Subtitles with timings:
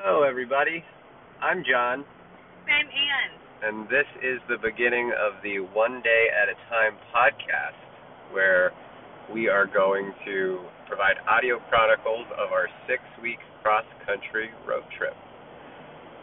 [0.00, 0.84] Hello, everybody.
[1.40, 2.04] I'm John,
[2.68, 3.30] I'm Ann.
[3.64, 7.80] and this is the beginning of the One Day at a Time podcast,
[8.28, 8.76] where
[9.32, 15.16] we are going to provide audio chronicles of our six week cross country road trip.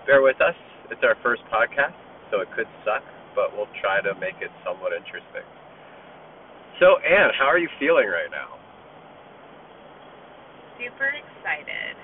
[0.06, 0.56] Bear with us,
[0.94, 1.98] it's our first podcast,
[2.30, 3.02] so it could suck,
[3.34, 5.46] but we'll try to make it somewhat interesting.
[6.78, 8.54] So, Ann, how are you feeling right now?
[10.78, 11.98] Super excited.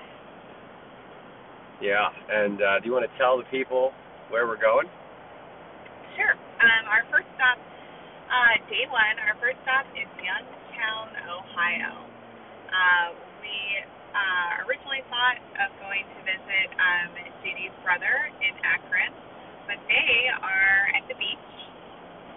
[1.80, 3.96] Yeah, and uh, do you want to tell the people
[4.28, 4.84] where we're going?
[6.12, 6.36] Sure.
[6.60, 12.04] Um, our first stop, uh, day one, our first stop is Youngstown, Ohio.
[12.68, 13.56] Uh, we
[14.12, 19.16] uh, originally thought of going to visit um, JD's brother in Akron,
[19.64, 21.48] but they are at the beach,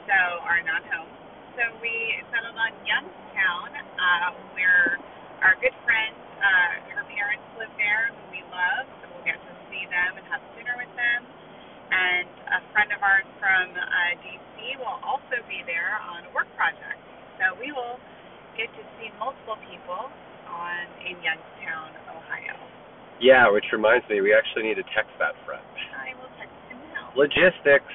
[0.08, 1.12] so are not home.
[1.60, 1.92] So we
[2.32, 5.04] settled on Youngstown, uh, where
[5.44, 8.88] our good friend, uh, her parents live there, who we love,
[9.24, 11.22] get to see them and have dinner with them.
[11.94, 16.50] And a friend of ours from uh, DC will also be there on a work
[16.56, 17.00] project.
[17.38, 18.00] So we will
[18.56, 20.10] get to see multiple people
[20.48, 22.56] on in Youngstown, Ohio.
[23.22, 25.64] Yeah, which reminds me, we actually need to text that friend.
[25.96, 27.14] I will text him now.
[27.16, 27.94] Logistics,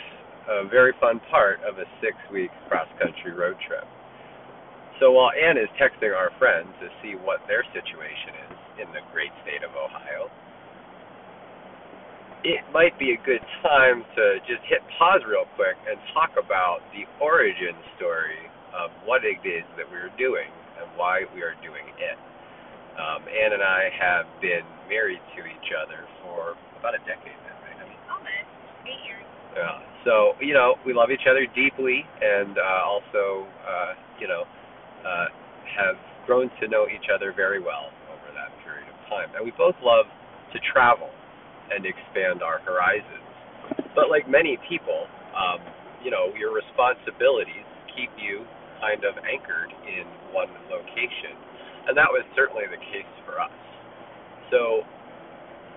[0.48, 3.84] a very fun part of a six week cross country road trip.
[4.98, 9.02] So while Ann is texting our friends to see what their situation is in the
[9.14, 10.26] great state of Ohio,
[12.44, 16.80] it might be a good time to just hit pause real quick and talk about
[16.94, 21.82] the origin story of what it is that we're doing and why we are doing
[21.98, 22.18] it.
[22.98, 27.58] Um, Ann and I have been married to each other for about a decade now,
[27.62, 27.78] right?
[27.78, 29.26] I mean, Almost eight years.
[29.54, 29.78] yeah.
[30.06, 34.46] So you know, we love each other deeply, and uh, also, uh, you know,
[35.06, 35.26] uh,
[35.78, 39.30] have grown to know each other very well over that period of time.
[39.34, 40.06] And we both love
[40.54, 41.10] to travel
[41.72, 43.24] and expand our horizons.
[43.94, 45.60] But like many people, um,
[46.04, 48.46] you know, your responsibilities keep you
[48.80, 51.34] kind of anchored in one location,
[51.88, 53.54] and that was certainly the case for us.
[54.50, 54.84] So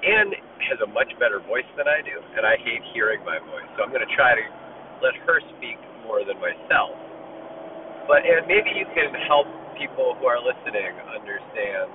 [0.06, 0.34] Anne
[0.70, 3.68] has a much better voice than I do, and I hate hearing my voice.
[3.78, 4.46] So I'm going to try to
[5.02, 6.94] let her speak more than myself.
[8.08, 9.48] But Anne, maybe you can help
[9.78, 11.90] people who are listening understand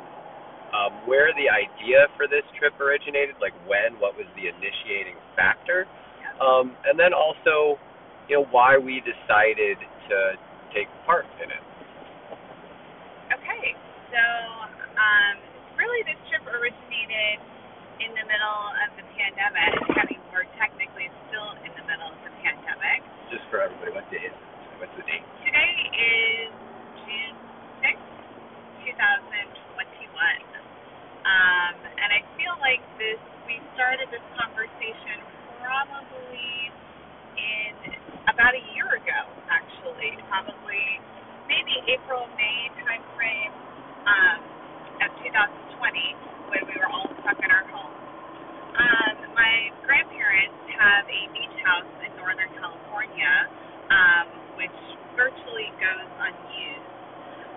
[0.75, 5.87] um, where the idea for this trip originated, like when, what was the initiating factor,
[6.43, 7.79] um, and then also,
[8.29, 9.79] you know, why we decided
[10.11, 10.19] to
[10.75, 11.65] take part in it.
[13.33, 13.75] Okay,
[14.11, 14.23] so
[14.99, 15.35] um,
[15.79, 17.39] really this trip originated
[18.03, 19.73] in the middle of the pandemic.
[19.97, 23.01] I mean, we're technically still in the middle of the pandemic.
[23.33, 24.45] Just for everybody, what day is it?
[24.77, 25.25] What's the date?
[25.41, 26.53] Today is
[27.07, 27.37] June
[28.97, 30.56] thousand twenty-one.
[31.27, 33.19] Um, and I feel like this
[33.51, 35.19] we started this conversation
[35.63, 36.71] probably
[37.39, 37.75] in
[38.31, 39.21] about a year ago,
[39.51, 40.15] actually.
[40.31, 40.85] Probably
[41.51, 43.55] maybe April, May time frame
[44.07, 44.41] um,
[45.03, 47.99] of 2020 when we were all stuck in our homes.
[48.77, 53.35] Um, my grandparents have a beach house in Northern California,
[53.91, 54.27] um,
[54.61, 54.79] which
[55.17, 56.91] virtually goes unused.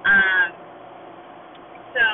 [0.05, 0.51] Um,
[1.95, 2.05] so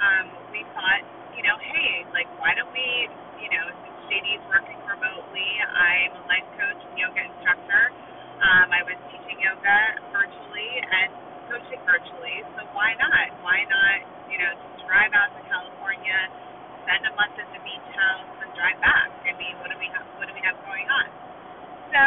[0.00, 3.10] um, we thought, you know, hey, like, why don't we,
[3.42, 7.84] you know, since JD's working remotely, I'm a life coach and yoga instructor.
[8.42, 9.78] Um, I was teaching yoga
[10.14, 11.10] virtually and
[11.50, 13.26] coaching virtually, so why not?
[13.42, 13.98] Why not,
[14.30, 16.18] you know, just drive out to California,
[16.86, 19.10] spend a month at the beach house, and drive back?
[19.26, 20.06] I mean, what do we have?
[20.18, 21.08] What do we have going on?
[21.92, 22.02] So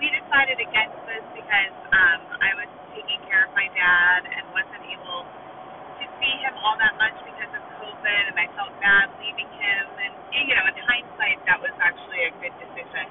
[0.00, 4.84] we decided against this because um, I was taking care of my dad and wasn't
[4.86, 5.26] able
[6.20, 9.84] see him all that much because of COVID, and I felt bad leaving him.
[10.00, 13.06] And you know, in hindsight, that was actually a good decision.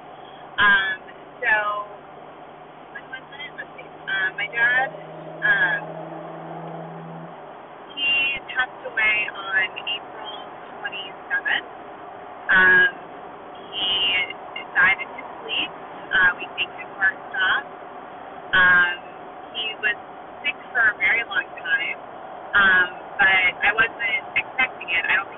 [0.55, 0.97] Um,
[1.41, 1.53] so
[2.95, 3.51] when was it?
[3.59, 3.87] Let's see.
[3.87, 4.87] Uh, my dad,
[5.43, 5.81] um,
[7.91, 10.35] he passed away on April
[10.79, 11.67] 27th.
[12.49, 12.89] Um,
[13.73, 14.35] he
[14.75, 15.71] died in his sleep.
[16.13, 17.71] Uh, we take his heart stopped.
[18.55, 18.95] Um,
[19.55, 19.97] he was
[20.43, 21.99] sick for a very long time,
[22.55, 22.87] um,
[23.19, 25.03] but I wasn't expecting it.
[25.03, 25.35] I don't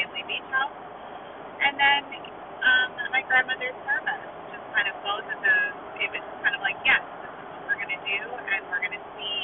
[0.00, 0.72] family beach house.
[1.60, 2.00] And then
[2.64, 5.76] um, my grandmother's service, just kind of both of those.
[6.00, 8.80] It was kind of like, yes, this is what we're going to do, and we're
[8.80, 9.40] going to see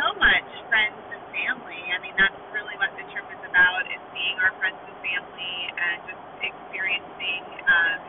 [0.00, 1.82] so much friends and family.
[1.92, 5.56] I mean, that's really what the trip is about: is seeing our friends and family
[5.80, 8.00] and just experiencing, um,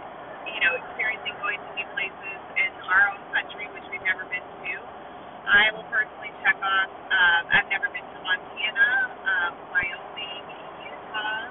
[0.44, 4.44] you know, experiencing going to new places in our own country, which we've never been
[4.44, 4.74] to.
[5.48, 6.92] I will personally check off.
[6.92, 8.92] Um, I've never been to Montana,
[9.24, 10.44] um, Wyoming,
[10.84, 11.48] Utah,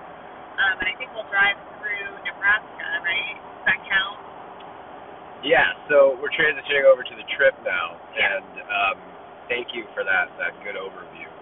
[0.60, 2.88] um, and I think we'll drive through Nebraska.
[3.00, 3.40] Right?
[3.40, 4.20] Does that count?
[5.40, 8.44] Yeah, so we're transitioning over to the trip now, Yeah.
[8.44, 8.98] and um,
[9.48, 11.32] thank you for that that good overview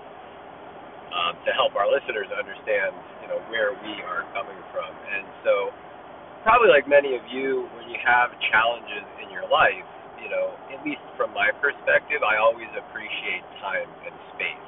[1.14, 2.92] um, to help our listeners understand,
[3.26, 4.94] you know, where we are coming from.
[5.10, 5.74] And so,
[6.46, 9.82] probably like many of you, when you have challenges in your life,
[10.22, 14.66] you know, at least from my perspective, I always appreciate time and space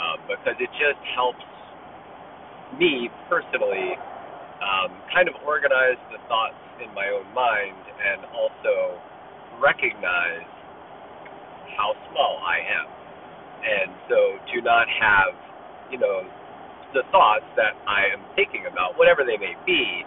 [0.00, 1.44] um, because it just helps
[2.80, 4.00] me personally
[4.64, 8.96] um, kind of organize the thoughts in my own mind and also
[9.60, 10.48] recognize
[11.76, 12.88] how small I am.
[13.64, 14.18] And so
[14.52, 15.32] to not have,
[15.92, 16.24] you know,
[16.94, 20.04] the thoughts that I am thinking about, whatever they may be,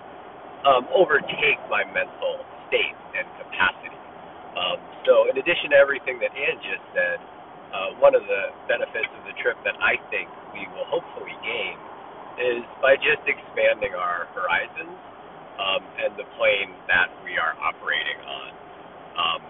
[0.68, 3.96] um, overtake my mental state and capacity.
[4.58, 7.20] Um, so, in addition to everything that Ann just said,
[7.72, 11.78] uh, one of the benefits of the trip that I think we will hopefully gain
[12.40, 14.98] is by just expanding our horizons
[15.60, 18.50] um, and the plane that we are operating on.
[19.20, 19.44] Um,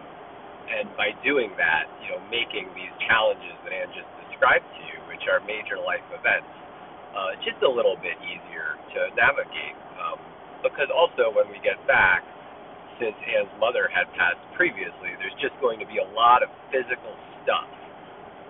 [0.69, 4.97] and by doing that, you know, making these challenges that Ann just described to you,
[5.09, 6.49] which are major life events,
[7.15, 9.77] uh, just a little bit easier to navigate.
[9.99, 10.19] Um,
[10.63, 12.23] because also when we get back,
[12.99, 17.15] since Ann's mother had passed previously, there's just going to be a lot of physical
[17.43, 17.71] stuff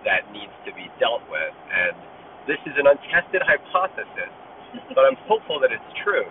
[0.03, 1.53] that needs to be dealt with.
[1.69, 1.94] And
[2.50, 4.33] this is an untested hypothesis,
[4.97, 6.25] but I'm hopeful that it's true.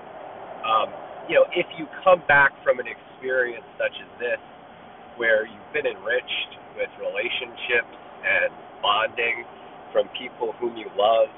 [0.67, 0.91] Um,
[1.31, 4.43] you know, if you come back from an experience such as this,
[5.19, 8.51] where you've been enriched with relationships and
[8.83, 9.43] bonding
[9.91, 11.29] from people whom you love,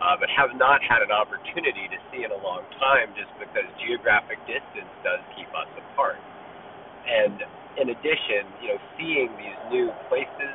[0.00, 3.68] uh, but have not had an opportunity to see in a long time just because
[3.82, 6.22] geographic distance does keep us apart.
[7.04, 7.42] And
[7.76, 10.54] in addition, you know, seeing these new places,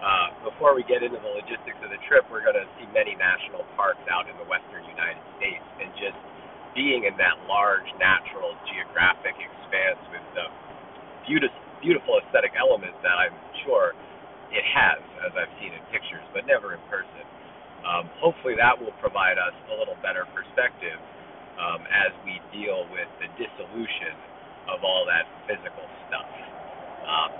[0.00, 3.16] uh, before we get into the logistics of the trip, we're going to see many
[3.16, 6.16] national parks out in the western United States, and just
[6.74, 10.46] being in that large natural geographic expanse with the
[11.28, 13.92] beautiful, beautiful aesthetic elements that I'm sure
[14.50, 17.24] it has, as I've seen in pictures, but never in person.
[17.86, 20.98] Um, hopefully, that will provide us a little better perspective
[21.56, 24.14] um, as we deal with the dissolution
[24.68, 26.28] of all that physical stuff.
[27.08, 27.30] Um,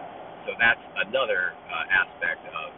[0.48, 2.72] so that's another uh, aspect of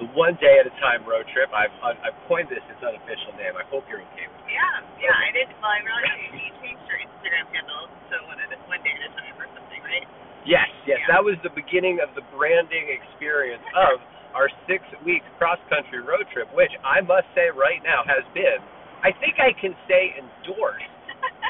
[0.00, 1.48] the one day at a time road trip.
[1.52, 3.56] I've I've coined this its unofficial name.
[3.56, 4.52] I hope you're okay with it.
[4.56, 5.12] Yeah, yeah.
[5.16, 5.48] I did.
[5.60, 9.04] Well, I realized you, changed your Instagram handle to one at a, one day at
[9.08, 10.04] a time or something, right?
[10.48, 11.16] Yes, yes, Yeah.
[11.16, 14.00] that was the beginning of the branding experience of
[14.36, 18.60] our six week cross country road trip, which I must say right now has been,
[19.00, 20.92] I think I can say endorsed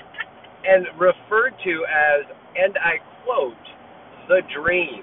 [0.71, 2.23] and referred to as,
[2.55, 3.59] and I quote,
[4.31, 5.03] the dream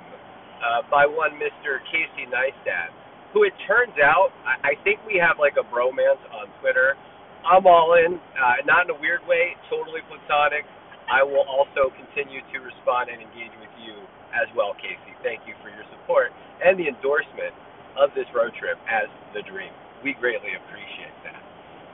[0.64, 1.84] uh, by one Mr.
[1.92, 2.96] Casey Neistat,
[3.36, 6.96] who it turns out, I, I think we have like a bromance on Twitter.
[7.44, 10.64] I'm all in, uh, not in a weird way, totally platonic.
[11.12, 14.00] I will also continue to respond and engage with you
[14.32, 15.12] as well, Casey.
[15.20, 16.32] Thank you for your support
[16.64, 17.52] and the endorsement
[18.00, 19.72] of this road trip as the dream.
[20.02, 21.40] We greatly appreciate that.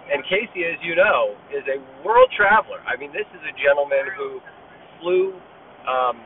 [0.10, 2.82] And Casey, as you know, is a world traveler.
[2.90, 4.42] I mean, this is a gentleman who
[4.98, 5.38] flew
[5.86, 6.18] um,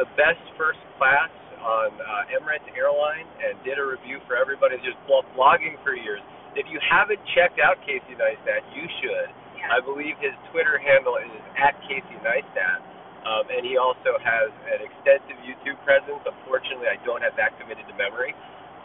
[0.00, 1.28] the best first class
[1.60, 4.80] on uh, Emirates Airline and did a review for everybody.
[4.80, 6.24] Just blo- blogging for years.
[6.56, 9.28] If you haven't checked out Casey Neistat, you should.
[9.66, 11.28] I believe his Twitter handle is
[11.60, 12.80] at Casey Neistat.
[13.26, 16.22] Um, and he also has an extensive YouTube presence.
[16.22, 18.30] Unfortunately, I don't have that committed to memory.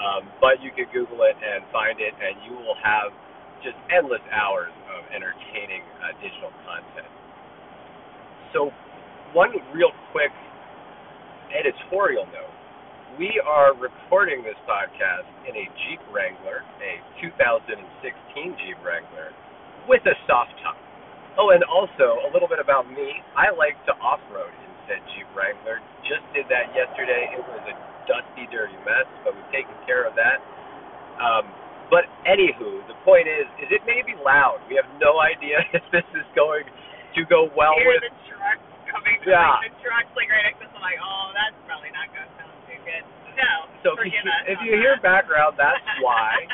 [0.01, 3.13] Um, but you can Google it and find it, and you will have
[3.62, 7.05] just endless hours of entertaining uh, digital content.
[8.50, 8.74] So,
[9.38, 10.34] one real quick
[11.53, 12.51] editorial note.
[13.20, 17.75] We are recording this podcast in a Jeep Wrangler, a 2016
[18.63, 19.36] Jeep Wrangler,
[19.86, 20.79] with a soft top.
[21.36, 23.20] Oh, and also a little bit about me.
[23.36, 25.79] I like to off-road in said Jeep Wrangler.
[26.07, 27.31] Just did that yesterday.
[27.35, 27.75] It was a
[28.09, 30.41] dusty, dirty mess, but we've taken care of that.
[31.21, 31.45] Um,
[31.91, 34.63] but anywho, the point is, is it may be loud.
[34.71, 36.65] We have no idea if this is going
[37.17, 38.07] to go well Hear with.
[38.07, 38.57] the truck
[38.88, 39.19] coming.
[39.27, 39.59] Yeah.
[39.59, 40.73] Like, the truck's like right next to us.
[40.75, 43.03] I'm like, oh, that's probably not going to sound too good.
[43.35, 43.53] No.
[43.83, 45.03] So if you, us if you hear that.
[45.03, 46.47] background, that's why.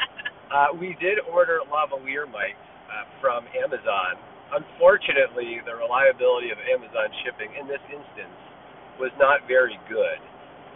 [0.48, 2.58] Uh, we did order lavalier mics
[2.90, 4.16] uh, from Amazon.
[4.48, 8.38] Unfortunately, the reliability of Amazon shipping in this instance
[8.96, 10.20] was not very good,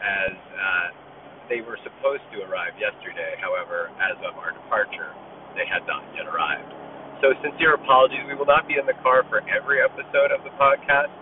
[0.04, 0.88] as uh,
[1.48, 3.40] they were supposed to arrive yesterday.
[3.40, 5.16] However, as of our departure,
[5.56, 6.68] they had not yet arrived.
[7.24, 8.26] So, sincere apologies.
[8.28, 11.14] We will not be in the car for every episode of the podcast,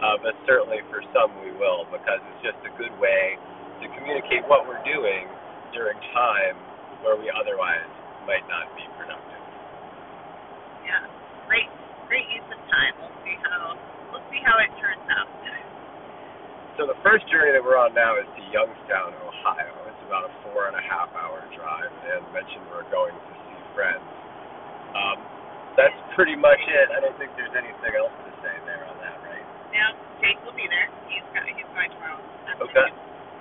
[0.00, 3.36] uh, but certainly for some we will, because it's just a good way
[3.82, 5.28] to communicate what we're doing
[5.74, 6.56] during time
[7.02, 7.86] where we otherwise
[8.26, 9.42] might not be productive.
[10.86, 11.04] Yeah,
[11.46, 11.68] great,
[12.08, 12.92] great use of time.
[12.98, 13.76] We'll see how
[14.10, 15.28] we'll see how it turns out.
[16.80, 19.74] So the first journey that we're on now is to Youngstown, Ohio.
[19.90, 23.58] It's about a four and a half hour drive, and mentioned we're going to see
[23.74, 24.06] friends.
[24.94, 25.18] Um,
[25.74, 26.86] that's pretty much it.
[26.94, 29.42] I don't think there's anything else to say there on that, right?
[29.74, 29.90] Now,
[30.22, 30.86] Jake will be there.
[31.10, 32.22] He's got, he's going tomorrow.
[32.62, 32.88] Okay.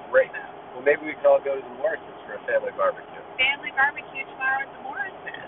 [0.09, 0.33] Great.
[0.73, 3.21] Well, maybe we can all go to the Morrisons for a family barbecue.
[3.37, 5.45] Family barbecue tomorrow at the Morrison.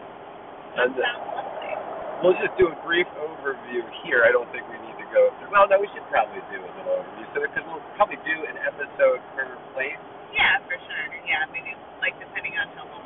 [0.78, 1.79] And uh, sounds lovely.
[2.24, 4.24] We'll just do a brief overview here.
[4.28, 5.50] I don't think we need to go through.
[5.52, 8.58] Well, no, we should probably do a little overview, so because we'll probably do an
[8.64, 10.00] episode per place.
[10.36, 11.06] Yeah, for sure.
[11.26, 11.74] Yeah, maybe
[12.04, 13.06] like depending on how long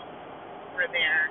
[0.76, 1.30] we're there,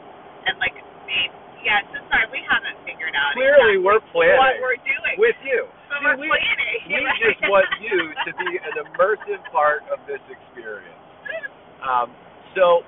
[0.49, 0.77] and like
[1.09, 1.83] maybe yeah.
[1.95, 5.15] So sorry, we haven't figured out Clearly, exactly we're planning what we're doing.
[5.21, 5.61] with you.
[5.89, 6.81] but See, we're we, planning.
[6.91, 10.99] we just want you to be an immersive part of this experience.
[11.83, 12.15] Um,
[12.55, 12.87] so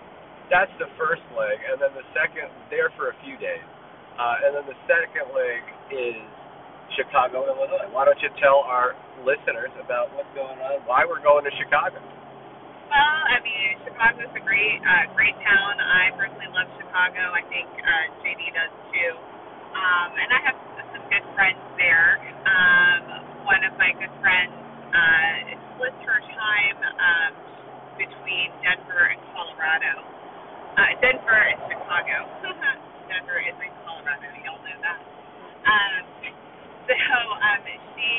[0.54, 3.66] that's the first leg, and then the second, there for a few days,
[4.18, 6.18] uh, and then the second leg is
[6.94, 7.90] Chicago, Illinois.
[7.90, 8.94] Why don't you tell our
[9.26, 11.98] listeners about what's going on, why we're going to Chicago?
[12.86, 15.72] Well, I mean, Chicago's a great, uh, great town.
[15.82, 17.34] I personally love Chicago.
[17.34, 19.12] I think uh, JD does too.
[19.74, 20.58] Um, and I have
[20.94, 22.22] some good friends there.
[22.46, 23.02] Um,
[23.50, 24.54] one of my good friends
[24.94, 27.30] uh, splits her time um,
[27.98, 30.06] between Denver and Colorado.
[30.78, 32.18] Uh, Denver and Chicago.
[33.08, 34.28] Denver is in Colorado.
[34.44, 35.00] Y'all know that.
[35.66, 36.04] Um,
[36.88, 36.96] so
[37.40, 37.62] um,
[37.96, 38.10] she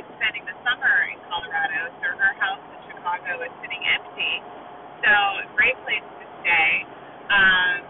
[0.00, 1.90] is spending the summer in Colorado.
[2.02, 4.34] So her house in Chicago is sitting empty.
[5.04, 5.12] So
[5.56, 6.70] great place to stay.
[7.30, 7.84] Um,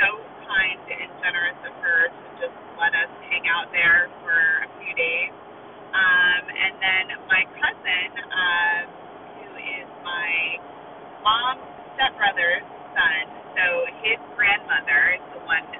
[0.00, 0.06] so
[0.48, 4.94] kind and generous of her to just let us hang out there for a few
[4.96, 5.34] days.
[5.94, 8.84] Um, and then my cousin, um,
[9.40, 10.30] who is my
[11.24, 12.66] mom's stepbrother's
[12.96, 13.24] son,
[13.56, 13.64] so
[14.04, 14.95] his grandmother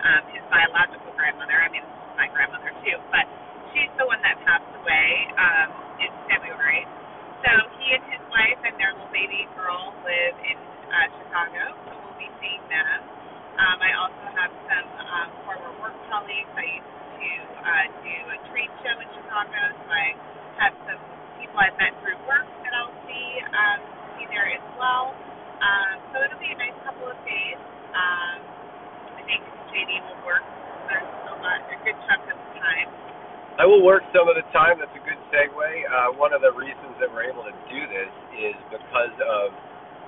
[0.07, 1.59] um, his biological grandmother.
[1.59, 1.83] I mean,
[2.15, 3.27] my grandmother too, but
[3.75, 6.87] she's the one that passed away um, in February.
[7.43, 7.51] So
[7.83, 10.59] he and his wife and their little baby girl live in
[10.89, 12.99] uh, Chicago, so we'll be seeing them.
[13.59, 16.53] Um, I also have some um, former work colleagues.
[16.55, 17.31] I used to
[17.65, 20.07] uh, do a trade show in Chicago, so I
[20.61, 21.01] have some
[21.41, 23.79] people I've met through work that I'll see um,
[24.17, 25.13] see there as well.
[25.61, 27.61] Um, so it'll be a nice couple of days.
[27.97, 28.39] Um,
[29.17, 29.41] I think
[29.73, 30.45] JD will work.
[30.89, 32.89] There's a lot, a good chunk of time.
[33.57, 34.85] I will work some of the time.
[34.85, 35.57] That's a good segue.
[35.57, 39.57] Uh, one of the reasons that we're able to do this is because of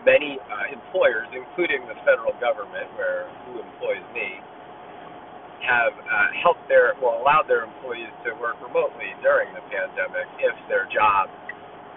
[0.05, 4.41] many uh, employers, including the federal government, where who employs me,
[5.65, 10.55] have uh, helped their well allowed their employees to work remotely during the pandemic if
[10.71, 11.29] their job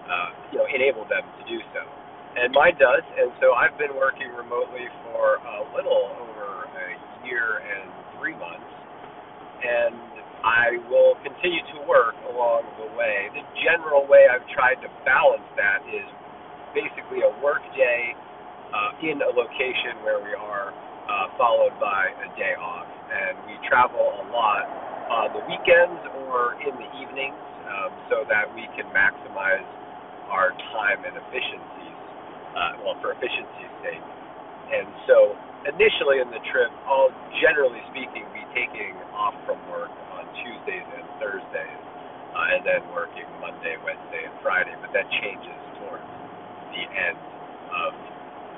[0.10, 1.82] uh, you know enabled them to do so.
[2.32, 6.88] And mine does, and so I've been working remotely for a little over a
[7.28, 8.72] year and three months,
[9.62, 10.00] and
[10.42, 13.30] I will continue to work along the way.
[13.36, 16.08] The general way I've tried to balance that is
[16.74, 18.16] basically a work day
[18.74, 20.72] uh, in a location where we are,
[21.10, 22.90] uh, followed by a day off.
[23.10, 24.70] And we travel a lot
[25.10, 29.68] on the weekends or in the evenings um, so that we can maximize
[30.30, 32.00] our time and efficiencies,
[32.56, 34.08] uh, well, for efficiency's sake.
[34.72, 40.30] And so initially in the trip, I'll generally speaking be taking off from work on
[40.44, 41.84] Tuesdays and Thursdays,
[42.36, 44.76] uh, and then working Monday, Wednesday, and Friday.
[44.82, 46.08] But that changes towards
[46.72, 47.22] the end
[47.70, 47.94] of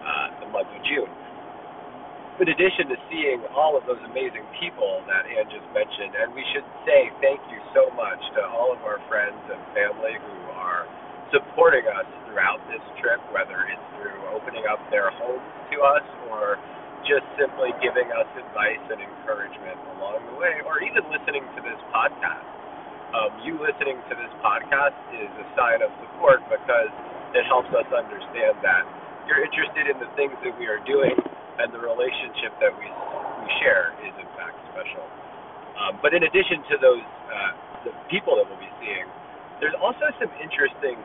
[0.04, 1.12] uh, the month of June.
[2.42, 6.42] In addition to seeing all of those amazing people that Ann just mentioned, and we
[6.50, 10.90] should say thank you so much to all of our friends and family who are
[11.30, 16.02] supporting us throughout this trip, whether it's through opening up their homes to us
[16.34, 16.58] or
[17.06, 21.78] just simply giving us advice and encouragement along the way, or even listening to this
[21.94, 22.50] podcast.
[23.13, 26.90] Um, you listening to this podcast is a sign of support because
[27.38, 28.90] it helps us understand that
[29.30, 31.13] you're interested in the things that we are doing
[31.60, 35.04] and the relationship that we we share is in fact special.
[35.78, 37.52] Um, but in addition to those uh,
[37.86, 39.06] the people that we'll be seeing,
[39.60, 40.98] there's also some interesting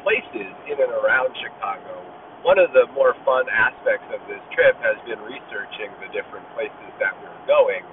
[0.00, 2.00] places in and around Chicago.
[2.40, 6.88] One of the more fun aspects of this trip has been researching the different places
[6.96, 7.84] that we're going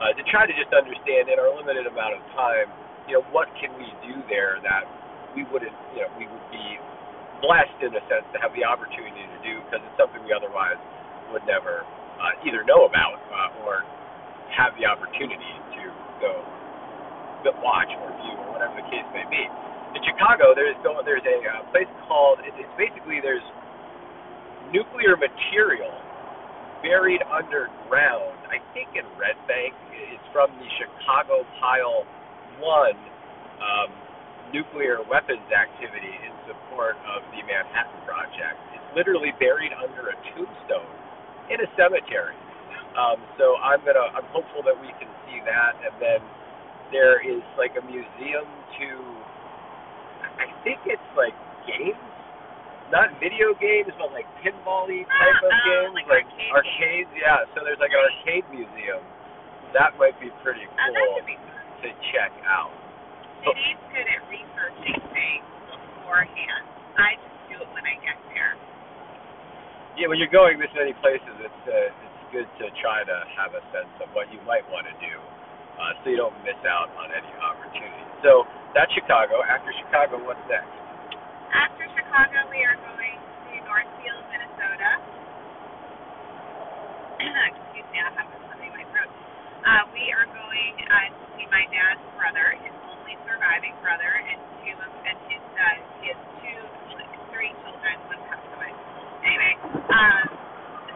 [0.00, 2.72] uh, to try to just understand in our limited amount of time,
[3.04, 4.88] you know, what can we do there that
[5.36, 6.80] we wouldn't, you know, we would be
[7.44, 10.80] blessed in a sense to have the opportunity to do because it's something we otherwise
[11.32, 11.86] would never
[12.20, 13.82] uh, either know about uh, or
[14.52, 15.82] have the opportunity to
[16.20, 16.44] go
[17.64, 19.40] watch or view or whatever the case may be.
[19.96, 20.76] In Chicago, there's
[21.08, 23.44] there's a uh, place called it's basically there's
[24.70, 25.90] nuclear material
[26.82, 28.38] buried underground.
[28.48, 29.74] I think in Red Bank.
[29.92, 32.04] It's from the Chicago Pile
[32.60, 32.98] One
[33.60, 33.90] um,
[34.52, 38.58] nuclear weapons activity in support of the Manhattan Project.
[38.74, 40.99] It's literally buried under a tombstone
[41.50, 42.38] in a cemetery.
[42.94, 46.20] Um, so I'm gonna I'm hopeful that we can see that, and then
[46.90, 48.46] there is like a museum
[48.78, 48.88] to
[50.40, 51.34] I think it's like
[51.68, 52.00] games,
[52.90, 57.10] not video games, but like pinball-y type of oh, games, like like arcade arcades.
[57.14, 59.02] Yeah, so there's like an arcade museum.
[59.70, 61.38] That might be pretty Oh, cool could be
[61.86, 62.74] to check out.
[63.46, 66.64] City's good at researching things beforehand.
[66.98, 68.58] I just do it when I get there.
[70.00, 73.52] Yeah, when you're going this many places, it's uh, it's good to try to have
[73.52, 75.12] a sense of what you might want to do,
[75.76, 78.08] uh, so you don't miss out on any opportunities.
[78.24, 79.44] So that's Chicago.
[79.44, 80.72] After Chicago, what's next?
[81.52, 84.90] After Chicago, we are going to Northfield, Minnesota.
[87.60, 89.12] Excuse me, I have something in my throat.
[89.68, 94.40] Uh, we are going uh, to see my dad's brother, his only surviving brother, and
[94.64, 96.56] two of and his uh, has two,
[97.36, 98.39] three children, away.
[99.24, 99.54] Anyway,
[99.90, 100.26] um,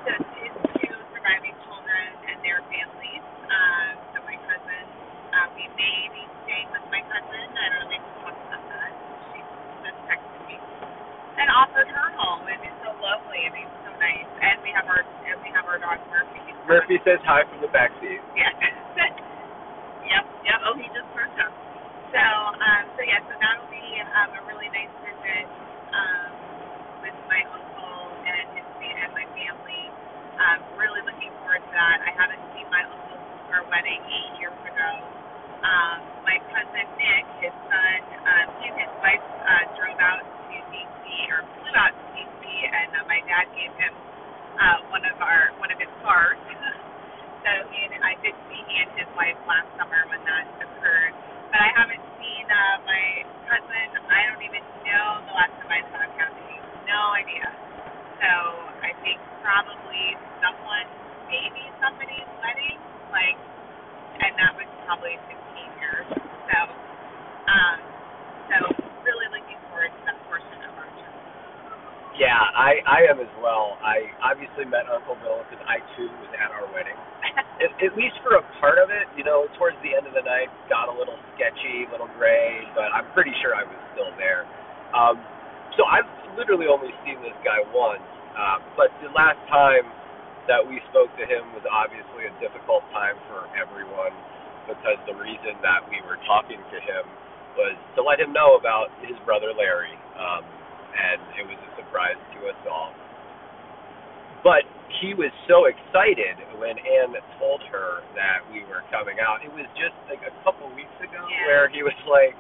[0.07, 3.25] so his two surviving children and their families.
[3.51, 4.85] Um, so my cousin,
[5.35, 7.45] uh, we may be staying with my cousin.
[7.57, 7.91] I don't know.
[7.91, 8.93] We can talk about that.
[9.33, 9.39] She
[9.85, 10.57] just texted me
[11.41, 13.41] and offered her home, and it's so lovely.
[13.47, 14.29] I mean, so nice.
[14.41, 16.41] And we have our and we have our dog Murphy.
[16.69, 18.23] Murphy says hi from the back seat.
[18.39, 18.53] Yeah.
[20.11, 20.25] yep.
[20.47, 20.59] Yep.
[20.69, 21.53] Oh, he just perked up.
[22.15, 23.21] So, um, so yeah.
[23.27, 23.85] So that'll be
[24.23, 25.47] um, a really nice visit
[25.95, 26.31] um,
[27.03, 27.74] with my uncle
[28.55, 29.83] his fa- my family.
[30.39, 31.99] Um, really looking forward to that.
[32.03, 33.23] I haven't seen my uncle's
[33.55, 34.91] our wedding eight years ago.
[35.63, 40.57] Um, my cousin Nick, his son, um, he and his wife uh, drove out to
[40.75, 43.95] DC or flew out to DC, and uh, my dad gave him
[44.59, 46.39] uh, one of our one of his cars.
[47.45, 51.15] so he and I did see he and his wife last summer when that occurred.
[51.55, 53.05] But I haven't seen uh, my
[53.49, 53.89] cousin.
[54.11, 56.57] I don't even know the last time I saw Kathy.
[56.91, 57.49] No idea.
[58.21, 58.33] So
[58.83, 60.89] I think probably someone,
[61.31, 62.79] maybe somebody's wedding,
[63.11, 63.39] like,
[64.21, 66.07] and that was probably 15 years.
[66.51, 66.59] So,
[67.51, 67.79] um,
[68.51, 68.57] so
[69.05, 71.15] really looking forward to that portion of our trip.
[72.17, 73.77] Yeah, I I am as well.
[73.83, 76.97] I obviously met Uncle Bill because I too was at our wedding.
[77.59, 80.23] At, at least for a part of it, you know, towards the end of the
[80.23, 84.11] night, got a little sketchy, a little gray, but I'm pretty sure I was still
[84.19, 84.47] there.
[84.95, 85.23] Um,
[85.77, 86.09] so I've
[86.39, 89.87] literally only seen this guy once, uh, but the last time
[90.51, 94.13] that we spoke to him was obviously a difficult time for everyone
[94.69, 97.05] because the reason that we were talking to him
[97.57, 100.43] was to let him know about his brother Larry, um,
[100.97, 102.93] and it was a surprise to us all.
[104.43, 104.67] But
[105.01, 109.41] he was so excited when Anne told her that we were coming out.
[109.41, 111.47] It was just like a couple weeks ago Yeah.
[111.49, 112.37] where he was like,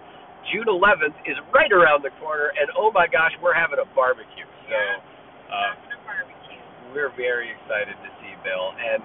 [0.52, 4.44] June 11th is right around the corner, and oh my gosh, we're having a barbecue.
[4.68, 4.76] So
[5.48, 5.72] uh,
[6.04, 6.60] barbecue.
[6.92, 8.72] we're very excited to see Bill.
[8.76, 9.00] And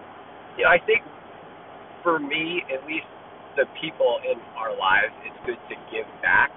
[0.58, 1.04] you know, I think
[2.04, 3.08] for me, at least,
[3.58, 6.48] the people in our lives, it's good to give back.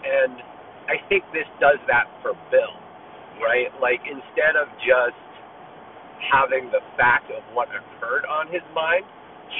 [0.00, 0.40] And
[0.88, 2.72] I think this does that for Bill,
[3.42, 3.68] right?
[3.82, 5.18] Like instead of just
[6.24, 9.04] having the fact of what occurred on his mind,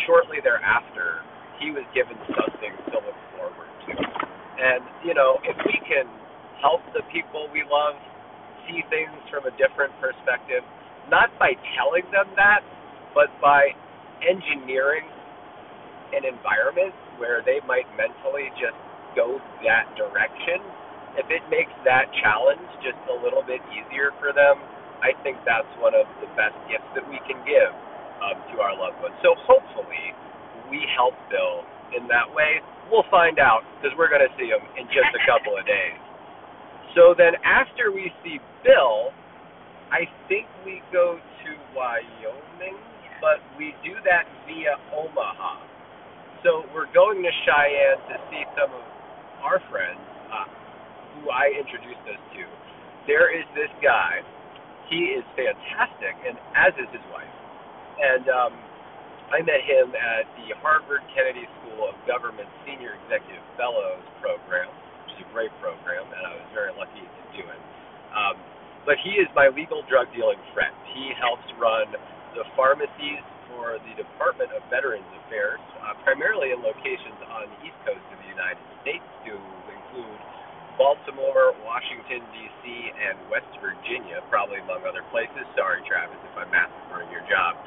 [0.07, 1.21] shortly thereafter,
[1.61, 4.28] he was given something to look forward to.
[4.59, 6.07] And, you know, if we can
[6.61, 7.97] help the people we love
[8.69, 10.65] see things from a different perspective,
[11.09, 12.63] not by telling them that,
[13.15, 13.73] but by
[14.23, 15.09] engineering
[16.13, 18.79] an environment where they might mentally just
[19.17, 20.61] go that direction,
[21.17, 24.63] if it makes that challenge just a little bit easier for them,
[25.03, 27.73] I think that's one of the best gifts that we can give
[28.23, 29.17] um, to our loved ones.
[29.23, 30.15] So hopefully,
[30.71, 31.65] we help Bill
[31.97, 32.61] in that way.
[32.91, 36.01] We'll find out because we're going to see him in just a couple of days.
[36.97, 39.13] So then, after we see Bill,
[39.93, 42.77] I think we go to Wyoming,
[43.21, 45.61] but we do that via Omaha.
[46.45, 48.85] So we're going to Cheyenne to see some of
[49.45, 50.01] our friends
[50.33, 50.49] uh,
[51.19, 52.43] who I introduced us to.
[53.07, 54.21] There is this guy.
[54.89, 57.37] He is fantastic, and as is his wife.
[58.01, 58.53] And um,
[59.29, 64.73] I met him at the Harvard Kennedy School of Government Senior Executive Fellows program,
[65.05, 67.61] which is a great program, and I was very lucky to do it.
[68.17, 68.41] Um,
[68.89, 70.73] but he is my legal drug dealing friend.
[70.97, 71.93] He helps run
[72.33, 73.21] the pharmacies
[73.53, 78.17] for the Department of Veterans Affairs, uh, primarily in locations on the East Coast of
[78.25, 79.37] the United States, to
[79.69, 80.21] include
[80.81, 82.65] Baltimore, Washington, D.C.,
[82.97, 85.45] and West Virginia, probably among other places.
[85.53, 87.61] Sorry, Travis, if I'm massacring your job.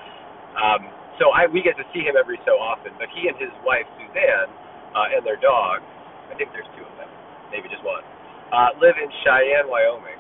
[0.58, 2.94] Um, so I we get to see him every so often.
[3.00, 4.52] But he and his wife Suzanne
[4.96, 5.84] uh, and their dog,
[6.32, 7.10] I think there's two of them,
[7.52, 8.04] maybe just one,
[8.52, 10.20] uh, live in Cheyenne, Wyoming,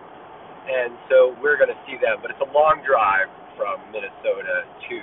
[0.67, 2.19] and so we're going to see them.
[2.23, 4.97] But it's a long drive from Minnesota to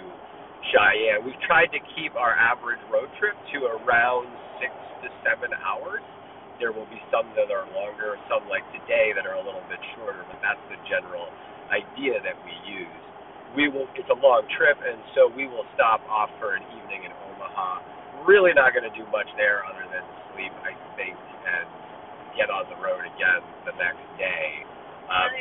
[0.72, 1.24] Cheyenne.
[1.24, 4.28] We've tried to keep our average road trip to around
[4.60, 4.72] six
[5.04, 6.02] to seven hours.
[6.58, 9.78] There will be some that are longer, some like today that are a little bit
[9.94, 11.30] shorter, but that's the general
[11.70, 13.02] idea that we use
[13.56, 13.88] we will.
[13.96, 18.26] It's a long trip, and so we will stop off for an evening in Omaha.
[18.26, 21.66] Really not going to do much there other than sleep, I think, and
[22.36, 24.64] get on the road again the next day.
[25.08, 25.32] Um,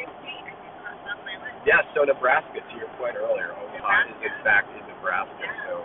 [1.68, 5.48] yeah, so Nebraska, to your point earlier, Omaha is in fact in Nebraska.
[5.68, 5.84] So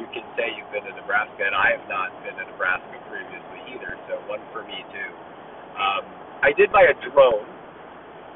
[0.00, 3.60] you can say you've been to Nebraska, and I have not been to Nebraska previously
[3.76, 3.92] either.
[4.08, 5.12] So one for me too.
[5.76, 6.08] Um,
[6.40, 7.44] I did buy a drone.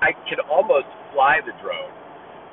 [0.05, 2.04] I can almost fly the drone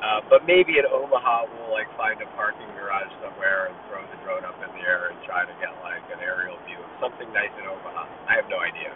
[0.03, 4.19] uh, but maybe in Omaha we'll like find a parking garage somewhere and throw the
[4.25, 7.29] drone up in the air and try to get like an aerial view of something
[7.33, 8.05] nice in Omaha.
[8.29, 8.91] I have no idea.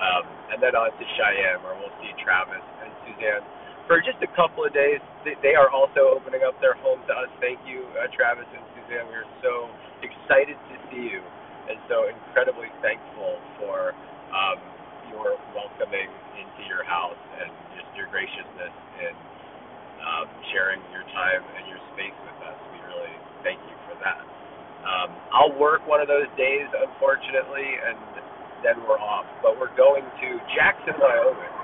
[0.00, 3.44] Um, and then on to Cheyenne where we'll see Travis and Suzanne
[3.86, 5.02] for just a couple of days.
[5.24, 7.30] They, they are also opening up their home to us.
[7.42, 9.06] Thank you, uh, Travis and Suzanne.
[9.10, 9.68] We are so
[10.02, 11.22] excited to see you
[11.70, 13.94] and so incredibly thankful for
[14.34, 14.58] um,
[15.12, 19.14] your welcoming into your house and just your graciousness in
[20.02, 22.58] um, sharing your time and your space with us.
[22.74, 23.14] We really
[23.46, 24.22] thank you for that.
[24.82, 27.98] Um, I'll work one of those days, unfortunately, and
[28.66, 29.26] then we're off.
[29.42, 31.54] But we're going to Jackson, Wyoming,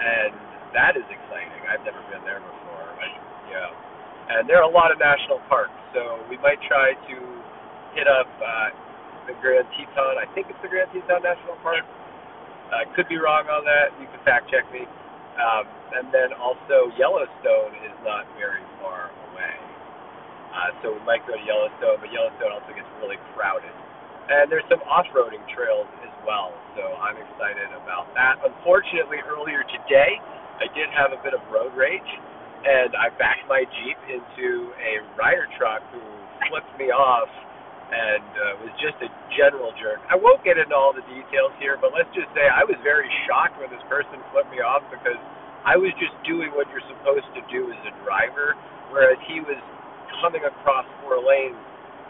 [0.00, 0.32] and
[0.76, 1.60] that is exciting.
[1.64, 2.86] I've never been there before.
[3.00, 3.12] But,
[3.48, 7.16] yeah, and there are a lot of national parks, so we might try to
[7.96, 8.68] hit up uh,
[9.24, 10.20] the Grand Teton.
[10.20, 11.88] I think it's the Grand Teton National Park.
[12.70, 13.90] I uh, could be wrong on that.
[13.98, 14.86] You can fact check me.
[15.38, 15.64] Um,
[15.94, 19.54] and then also Yellowstone is not very far away.
[20.50, 23.70] Uh, so we might go to Yellowstone, but Yellowstone also gets really crowded.
[24.30, 28.38] And there's some off-roading trails as well, so I'm excited about that.
[28.46, 30.22] Unfortunately, earlier today,
[30.62, 32.06] I did have a bit of road rage,
[32.62, 36.02] and I backed my Jeep into a Ryder truck who
[36.46, 37.30] flipped me off
[37.90, 39.98] and uh, was just a general jerk.
[40.06, 43.10] I won't get into all the details here, but let's just say I was very
[43.26, 45.18] shocked when this person flipped me off because
[45.66, 48.54] I was just doing what you're supposed to do as a driver,
[48.94, 49.58] whereas he was
[50.22, 51.58] coming across four lanes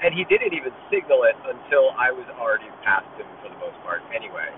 [0.00, 3.76] and he didn't even signal it until I was already past him for the most
[3.84, 4.48] part anyway.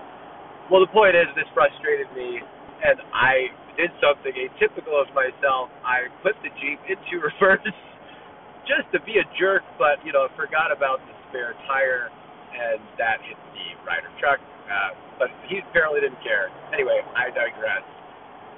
[0.71, 5.67] Well, the point is, this frustrated me, and I did something atypical of myself.
[5.83, 7.67] I put the Jeep into reverse
[8.63, 12.13] just to be a jerk, but you know, forgot about the spare tire,
[12.53, 14.37] and that hit the Ryder truck.
[14.69, 16.53] Uh, but he apparently didn't care.
[16.69, 17.81] Anyway, I digress.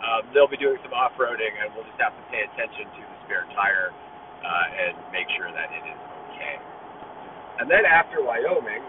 [0.04, 3.18] Um, they'll be doing some off-roading, and we'll just have to pay attention to the
[3.26, 3.96] spare tire
[4.44, 6.00] uh, and make sure that it is
[6.36, 6.60] okay.
[7.64, 8.84] And then after Wyoming,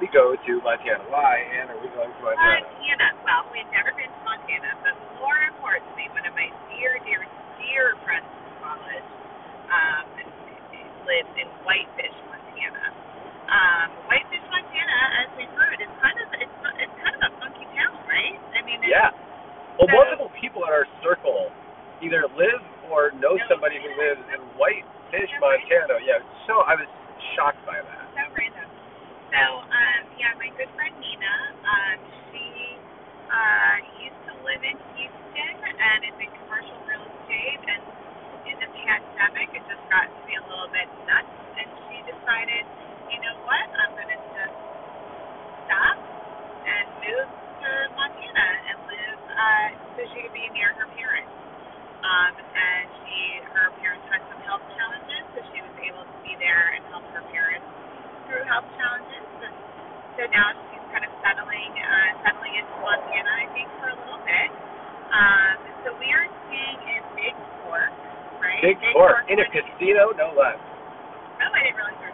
[0.00, 1.02] we go to Montana.
[1.10, 2.62] Why, Anne, are we going to Montana?
[2.62, 3.08] Montana.
[3.26, 7.26] Well, we've never been to Montana, but more importantly, one of my dear, dear,
[7.58, 9.08] dear friends from college
[9.68, 10.04] um,
[11.04, 12.94] lives in Whitefish, Montana.
[13.46, 17.66] Um, Whitefish, Montana, as we've heard, is kind of it's, it's kind of a funky
[17.78, 18.34] town, right?
[18.58, 19.14] I mean, it's, yeah.
[19.78, 21.54] Well, so, multiple people in our circle
[22.02, 25.96] either live or know No, somebody who lives in Whitefish, Yeah, Montana.
[26.02, 26.90] Yeah, so I was
[27.38, 28.04] shocked by that.
[28.18, 28.68] so random.
[29.30, 31.34] So, um, yeah, my good friend Nina,
[31.66, 31.98] um,
[32.34, 32.46] she
[33.30, 37.62] uh, used to live in Houston and is in commercial real estate.
[37.68, 37.82] And
[38.48, 41.30] in the pandemic, it just got to be a little bit nuts.
[41.58, 42.64] And she decided,
[43.10, 44.56] you know what, I'm going to just
[45.66, 45.96] stop
[46.66, 51.30] and move to Montana and live uh, so she could be near her parents.
[52.02, 56.38] Um, and she, her parents had some health challenges, so she was able to be
[56.38, 57.66] there and help her parents
[58.30, 59.26] through health challenges.
[59.42, 59.54] And
[60.18, 64.22] so now she's kind of settling, uh, settling into Montana, I think, for a little
[64.22, 64.50] bit.
[65.10, 67.34] Um, so we are staying in Big
[67.66, 67.90] Fork,
[68.42, 68.62] right?
[68.62, 70.58] Big Fork in a casino, no less.
[70.58, 72.05] Oh, I didn't realize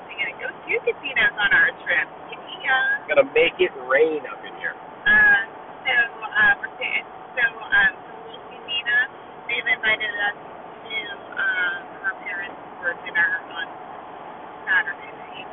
[0.43, 2.07] it to two casinos on our trip.
[2.27, 2.75] Katia.
[2.75, 4.75] Uh, gonna make it rain up in here.
[4.75, 5.41] Uh,
[5.87, 7.07] so uh, we're staying.
[7.39, 8.99] So um, so little Nina.
[9.47, 10.99] they've invited us to
[11.39, 13.67] um, her parents for dinner on
[14.67, 15.47] Saturday night.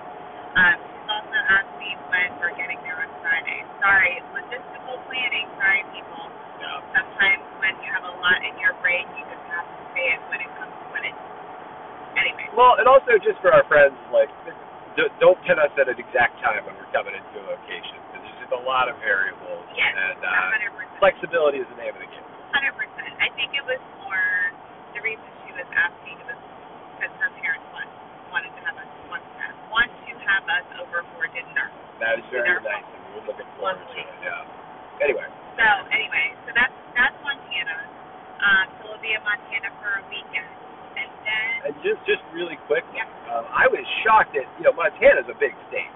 [0.57, 3.61] Um, she's also asked me when we're getting there on Friday.
[3.85, 5.45] Sorry, logistical planning.
[5.61, 6.25] Sorry, people.
[6.65, 6.81] Yeah.
[6.97, 10.21] Sometimes when you have a lot in your brain, you just have to say it
[10.33, 11.13] when it comes to when it.
[12.17, 12.49] Anyway.
[12.57, 15.87] Well, and also just for our friends, like this is d- don't pin us at
[15.89, 18.95] an exact time when we're coming into a location because there's just a lot of
[19.03, 19.65] variables.
[19.75, 20.99] Yes, and uh, 100%.
[21.03, 22.25] flexibility is the name of the game.
[22.53, 23.13] Hundred percent.
[23.21, 24.25] I think it was more
[24.97, 26.39] the reason she was asking was
[26.97, 27.89] because her parents want,
[28.33, 29.21] wanted to have us want
[29.69, 31.67] want to have us over for dinner.
[32.01, 32.63] That is very Dinner.
[32.65, 34.07] nice, and we're looking forward to it.
[34.25, 34.43] Yeah.
[35.05, 37.77] Anyway, So anyway, so that's that's Montana.
[38.39, 40.49] Um, so we'll be in Montana for a weekend,
[40.97, 44.73] and then and just just really quick, yeah, um, I was shocked that you know
[44.73, 45.93] Montana's a big state.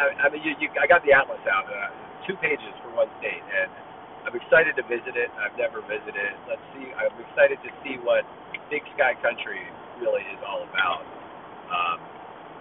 [0.00, 1.90] I, I mean, you, you, I got the atlas out, uh,
[2.24, 3.68] two pages for one state, and
[4.24, 5.28] I'm excited to visit it.
[5.36, 6.32] I've never visited.
[6.46, 6.88] Let's see.
[6.96, 8.24] I'm excited to see what
[8.72, 9.60] Big Sky Country
[10.00, 11.02] really is all about.
[11.68, 11.98] Um,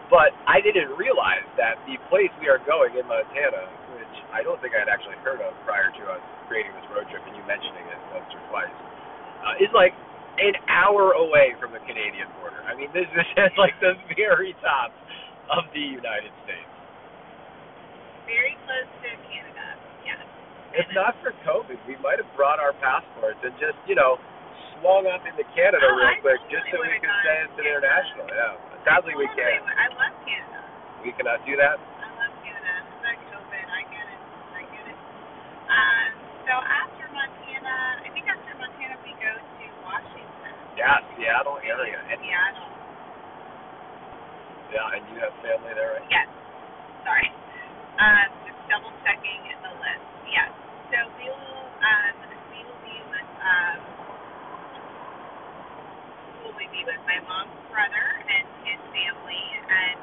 [0.08, 4.56] but I didn't realize that the place we are going in Montana, which I don't
[4.64, 7.44] think I had actually heard of prior to us creating this road trip and you
[7.44, 8.72] mentioning it once or twice,
[9.44, 9.92] uh, is like
[10.38, 12.62] an hour away from the Canadian border.
[12.66, 14.94] I mean, this this is like the very top
[15.50, 16.70] of the United States.
[18.28, 19.66] very close to Canada.
[20.04, 20.20] Yes.
[20.76, 24.20] If not for COVID, we might have brought our passports and just, you know,
[24.78, 27.58] swung up into Canada Oh, real I quick totally just so we could say it's
[27.58, 28.28] an international.
[28.30, 28.60] Yeah.
[28.84, 29.64] Sadly, we can't.
[29.64, 29.74] would.
[29.80, 30.60] I love Canada.
[31.04, 31.80] We cannot do that.
[31.80, 32.72] I love Canada.
[32.84, 33.66] It's not COVID.
[33.72, 34.22] I get it.
[34.54, 34.98] I get it.
[35.72, 36.10] Um,
[36.46, 39.57] so after Montana, I think after Montana we go to.
[40.78, 42.00] Yeah, Seattle area.
[42.12, 42.70] And, Seattle.
[44.72, 46.08] yeah, and you have family there, right?
[46.12, 46.30] Yes.
[47.06, 47.30] Sorry.
[48.00, 50.08] Um, just double checking in the list.
[50.30, 50.52] Yes.
[50.94, 52.16] So we will um
[52.52, 53.80] we will be with um
[56.44, 57.02] will we be with?
[57.08, 60.00] My mom's brother and his family and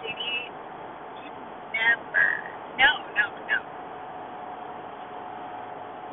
[0.00, 0.52] Judy
[1.22, 1.30] you
[1.74, 2.28] never
[2.78, 3.58] no, no, no.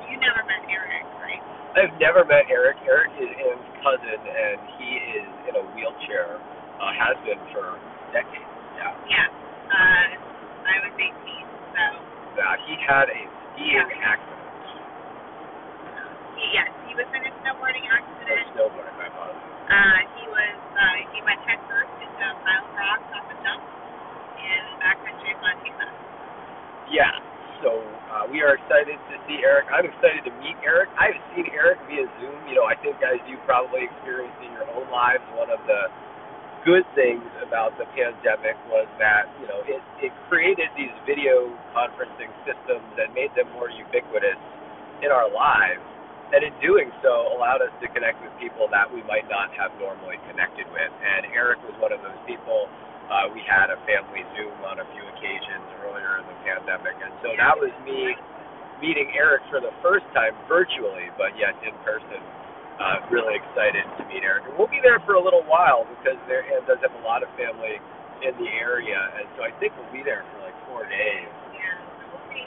[0.05, 1.43] You never met Eric, right?
[1.75, 2.83] I've never met Eric.
[2.83, 4.89] Eric is Ann's cousin, and he
[5.23, 6.43] is in a wheelchair.
[6.81, 7.77] Uh, has been for
[8.09, 8.49] decades.
[8.73, 8.97] Yeah.
[9.05, 9.29] Yeah.
[9.69, 10.05] Uh
[10.65, 11.45] I was eighteen,
[11.77, 11.83] so
[12.33, 12.57] Yeah.
[12.65, 13.21] He had a
[13.53, 14.01] skiing Yeah.
[14.01, 14.49] accident.
[16.33, 18.49] he yes, he was in a snowboarding accident.
[18.57, 19.45] snowboarding, my apologies.
[19.69, 23.35] Uh, he was uh, he went head first into a pile of rocks off a
[23.45, 23.61] jump
[24.41, 25.87] in backcountry Montana.
[26.89, 27.13] Yeah.
[27.61, 27.77] So
[28.21, 29.65] uh, we are excited to see Eric.
[29.73, 30.93] I'm excited to meet Eric.
[31.01, 32.37] I've seen Eric via Zoom.
[32.45, 35.89] You know, I think guys, you probably experienced in your own lives one of the
[36.65, 42.31] good things about the pandemic was that you know it it created these video conferencing
[42.47, 44.39] systems and made them more ubiquitous
[45.01, 45.83] in our lives
[46.33, 49.73] and in doing so allowed us to connect with people that we might not have
[49.81, 52.69] normally connected with and Eric was one of those people
[53.11, 57.11] uh, we had a family Zoom on a few occasions earlier in the pandemic and
[57.19, 58.15] so that was me
[58.79, 62.23] meeting Eric for the first time virtually but yet in person
[62.81, 64.49] uh, really excited to meet Eric.
[64.49, 67.21] And we'll be there for a little while because there Ann does have a lot
[67.21, 67.77] of family
[68.25, 71.29] in the area, and so I think we'll be there for like four days.
[71.53, 72.41] Yeah, so we'll see.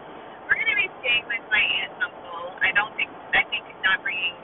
[0.47, 2.51] We're gonna be staying with my aunt and uncle.
[2.63, 4.35] I don't think I think not bringing.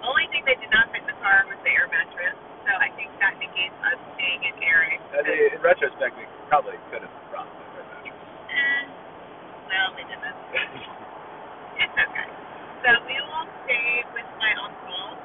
[0.00, 2.36] The only thing that did not fit in the car was the air mattress.
[2.68, 5.00] So I think that negates us staying in Eric.
[5.16, 8.04] I mean, in retrospect, we probably could have brought them with us.
[8.04, 8.86] And
[9.64, 10.36] well, we didn't.
[11.80, 12.28] It's okay.
[12.84, 15.16] So we will stay with my uncle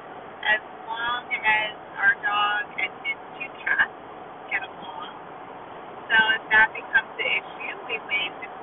[0.44, 3.92] as long as our dog and his two cats
[4.52, 5.10] get along.
[6.12, 8.56] So if that becomes the issue, we may just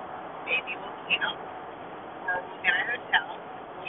[0.45, 1.37] maybe we'll camp
[2.29, 3.27] or we'll get a hotel.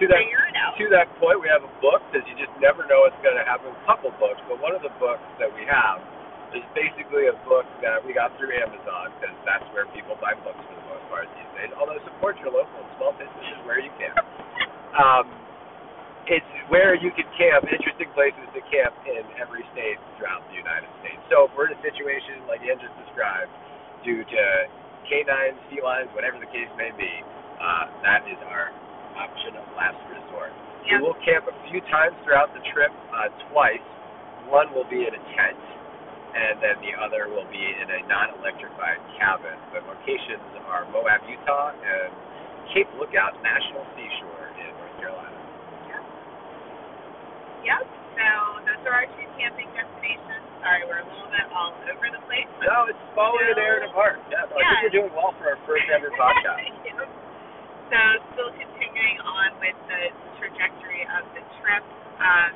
[0.00, 0.72] To that Figure it out.
[0.80, 3.44] to that point, we have a book because you just never know what's going to
[3.44, 3.70] happen.
[3.70, 6.00] A couple books, but one of the books that we have
[6.56, 6.64] is
[7.12, 10.72] basically a book that we got through Amazon because that's where people buy books for
[10.72, 11.68] the most part these days.
[11.76, 14.16] Although support your local small businesses where you can.
[14.96, 15.28] Um,
[16.24, 20.88] it's where you can camp, interesting places to camp in every state throughout the United
[21.04, 21.20] States.
[21.28, 23.52] So if we're in a situation like Ann just described,
[24.06, 24.42] due to
[25.10, 27.10] canines, felines, whatever the case may be,
[27.60, 28.72] uh, that is our
[29.18, 30.54] option of last resort.
[30.86, 31.02] Yeah.
[31.02, 33.84] We will camp a few times throughout the trip, uh, twice.
[34.46, 35.58] One will be in a tent,
[36.32, 39.56] and then the other will be in a non-electrified cabin.
[39.76, 42.08] The locations are Moab, Utah, and
[42.72, 45.38] Cape Lookout National Seashore in North Carolina.
[45.92, 46.02] Yep.
[47.68, 47.84] Yep.
[48.16, 48.28] So
[48.64, 50.44] those are our two camping destinations.
[50.64, 52.48] Sorry, we're a little bit all over the place.
[52.64, 54.20] No, it's following a narrative arc.
[54.32, 56.60] Yeah, no, I think we're doing well for our first ever podcast.
[56.64, 56.96] Thank you.
[57.92, 57.98] So
[58.32, 60.02] still continuing on with the
[60.40, 61.84] trajectory of the trip.
[62.16, 62.50] Um,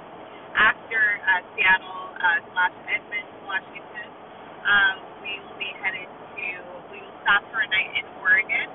[0.56, 4.08] after uh, Seattle uh, slash Edmonds, Washington,
[4.66, 6.46] um, we will be headed to,
[6.92, 8.68] we will stop for a night in Oregon,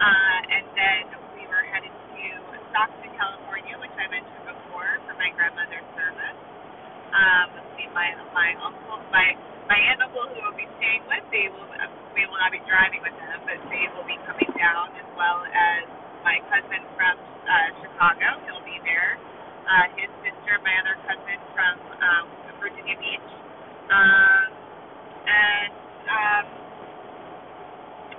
[0.00, 1.02] uh, and then
[1.36, 2.24] we were headed to
[2.72, 6.38] Stockton, California, which I mentioned before, for my grandmother's service.
[7.14, 9.36] Um, see my my uncle, my
[9.70, 11.68] my aunt uncle who will be staying with, they will
[12.16, 15.42] we will not be driving with them, but they will be coming down as well
[15.46, 15.84] as
[16.24, 18.42] my cousin from uh, Chicago.
[18.48, 19.18] He'll be there.
[19.68, 22.24] Uh, his sister, my other cousin from um,
[22.58, 23.30] Virginia Beach,
[23.90, 24.48] um,
[25.28, 25.72] and
[26.08, 26.44] um,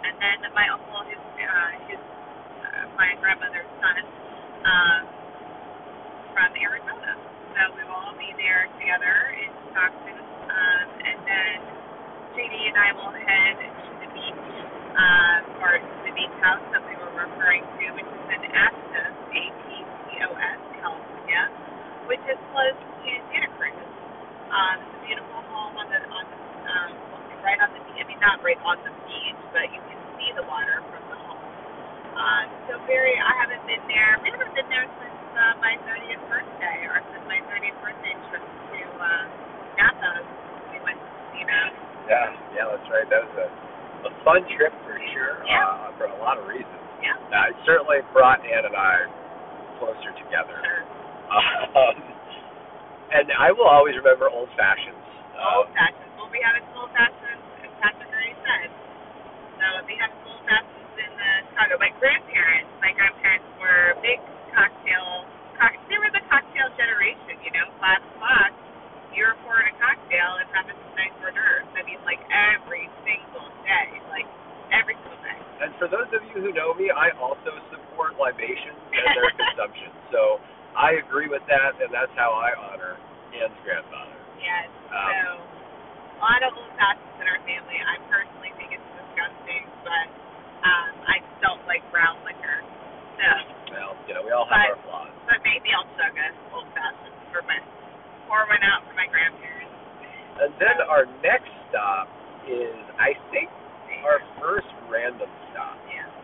[0.02, 4.02] and then my uncle, his uh, his uh, my grandmother's son
[4.66, 5.02] um,
[6.34, 7.18] from Arizona.
[7.54, 11.56] So we will all be there together in Stockton, um, and then
[12.34, 14.48] JD and I will head to the beach,
[14.98, 20.60] um, or the beach house that we were referring to, which is in Aptos, A-P-T-O-S,
[20.82, 21.44] California,
[22.10, 23.99] which is close to Santa Cruz.
[24.50, 26.38] Um, it's a beautiful home on the on the
[26.70, 26.90] um,
[27.46, 27.82] right on the.
[28.00, 31.18] I mean, not right on the beach, but you can see the water from the
[31.22, 31.54] home.
[32.18, 34.18] Um, so very, I haven't been there.
[34.24, 38.44] We haven't been there since uh, my 30th birthday, or since my 30th birthday trip
[38.44, 39.24] to uh,
[39.78, 40.12] Napa.
[40.74, 41.70] We went to see them.
[42.10, 43.08] Yeah, yeah, that's right.
[43.12, 43.48] That was a,
[44.10, 45.62] a fun trip for sure, Yeah.
[45.64, 46.82] uh, for a lot of reasons.
[47.06, 47.16] Yeah.
[47.32, 49.06] Uh, it certainly brought Ann and I
[49.78, 50.58] closer together.
[50.66, 50.84] Sure.
[51.30, 51.96] Um,
[53.12, 54.98] and I will always remember old fashions.
[55.34, 56.10] Old fashions.
[56.18, 58.70] Well, we had a old fashions, as Patrick already said.
[59.58, 61.74] So we had old fashions in uh, Chicago.
[61.82, 64.20] My grandparents, my grandparents were big
[64.54, 65.26] cocktail.
[65.58, 68.52] Cock, they were the cocktail generation, you know, five o'clock.
[69.12, 71.68] You're pouring a cocktail and having some nice hors d'oeuvres.
[71.76, 74.30] I mean, like every single day, like
[74.72, 75.40] every single day.
[75.66, 79.92] and for those of you who know me, I also support libations and their consumption.
[80.14, 80.40] So
[80.80, 82.96] I agree with that, and that's how I honor
[83.36, 84.16] Ann's grandfather.
[84.40, 84.72] Yes.
[84.88, 85.28] Um, so
[86.16, 87.76] a lot of old fashions in our family.
[87.84, 90.08] I personally think it's disgusting, but
[90.64, 92.64] um, I just don't like brown liquor.
[93.20, 93.28] So,
[93.76, 95.12] Well, you know, we all have But- our flaws.
[95.28, 97.60] but maybe I'll chug a old fashioned for my
[98.32, 99.76] pour one out for my grandparents.
[100.40, 102.08] And then our next stop
[102.48, 103.52] is, I think,
[104.08, 105.76] our first random stop.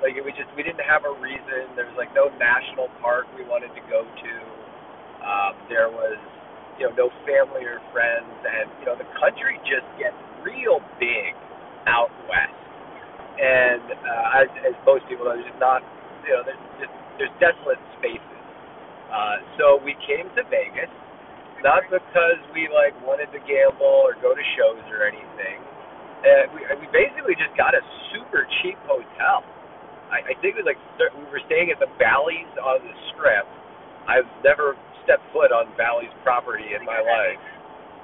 [0.04, 1.72] Like we just we didn't have a reason.
[1.76, 4.34] There was like no national park we wanted to go to.
[5.24, 6.20] Um, there was
[6.78, 11.34] you know no family or friends, and you know the country just gets real big
[11.88, 12.60] out west.
[13.40, 15.82] And uh, as, as most people know, there's not
[16.28, 18.42] you know there's just there's desolate spaces.
[19.08, 20.92] Uh, so we came to Vegas,
[21.64, 25.64] not because we like wanted to gamble or go to shows or anything.
[26.26, 27.82] Uh, we we basically just got a
[28.12, 29.46] super cheap hotel.
[30.12, 30.82] I, I think it was like
[31.16, 33.48] we were staying at the Bally's on the Strip.
[34.06, 37.42] I've never stepped foot on Bally's property in my life,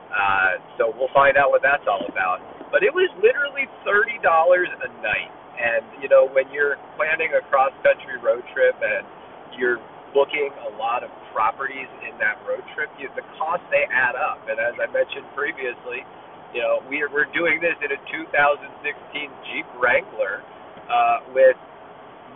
[0.09, 2.41] uh, so we'll find out what that's all about.
[2.73, 7.41] But it was literally thirty dollars a night, and you know when you're planning a
[7.53, 9.05] cross country road trip and
[9.57, 9.77] you're
[10.13, 14.43] booking a lot of properties in that road trip, you, the costs they add up.
[14.51, 16.03] And as I mentioned previously,
[16.53, 20.41] you know we're we're doing this in a 2016 Jeep Wrangler
[20.89, 21.57] uh, with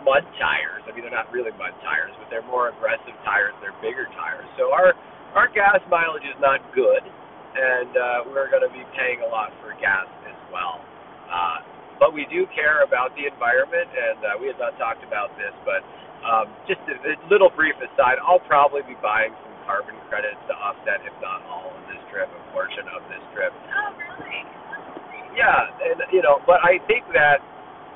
[0.06, 0.86] mud tires.
[0.86, 3.52] I mean, they're not really mud tires, but they're more aggressive tires.
[3.58, 4.46] They're bigger tires.
[4.54, 4.94] So our
[5.34, 9.52] our gas mileage is not good, and uh, we're going to be paying a lot
[9.60, 10.80] for gas as well.
[11.28, 11.60] Uh,
[11.98, 15.52] but we do care about the environment, and uh, we have not talked about this,
[15.66, 15.84] but
[16.24, 20.54] um, just a, a little brief aside, I'll probably be buying some carbon credits to
[20.56, 23.52] offset, if not all of this trip, a portion of this trip.
[23.52, 24.40] Oh, really?
[25.36, 27.44] Yeah, and you know, but I think that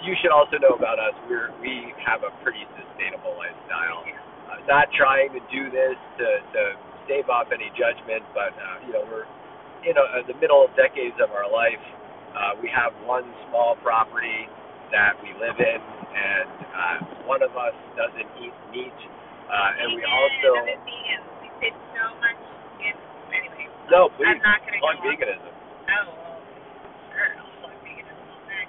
[0.03, 1.13] you should also know about us.
[1.29, 4.05] We're we have a pretty sustainable lifestyle.
[4.49, 6.63] Uh, not trying to do this to to
[7.05, 9.29] stave off any judgment, but uh, you know, we're
[9.85, 11.81] in a, the middle of decades of our life.
[12.33, 14.47] Uh, we have one small property
[14.95, 15.81] that we live in,
[16.15, 16.97] and uh,
[17.27, 18.99] one of us doesn't eat meat,
[19.51, 21.23] uh, and we also vegan.
[21.61, 22.41] We so much
[22.81, 22.95] in.
[23.31, 23.67] Anyway.
[23.91, 24.97] no, please I'm not going to on.
[25.03, 25.53] veganism.
[25.55, 26.39] Oh, well,
[27.11, 27.31] sure.
[27.39, 28.65] I'll plug veganism all day.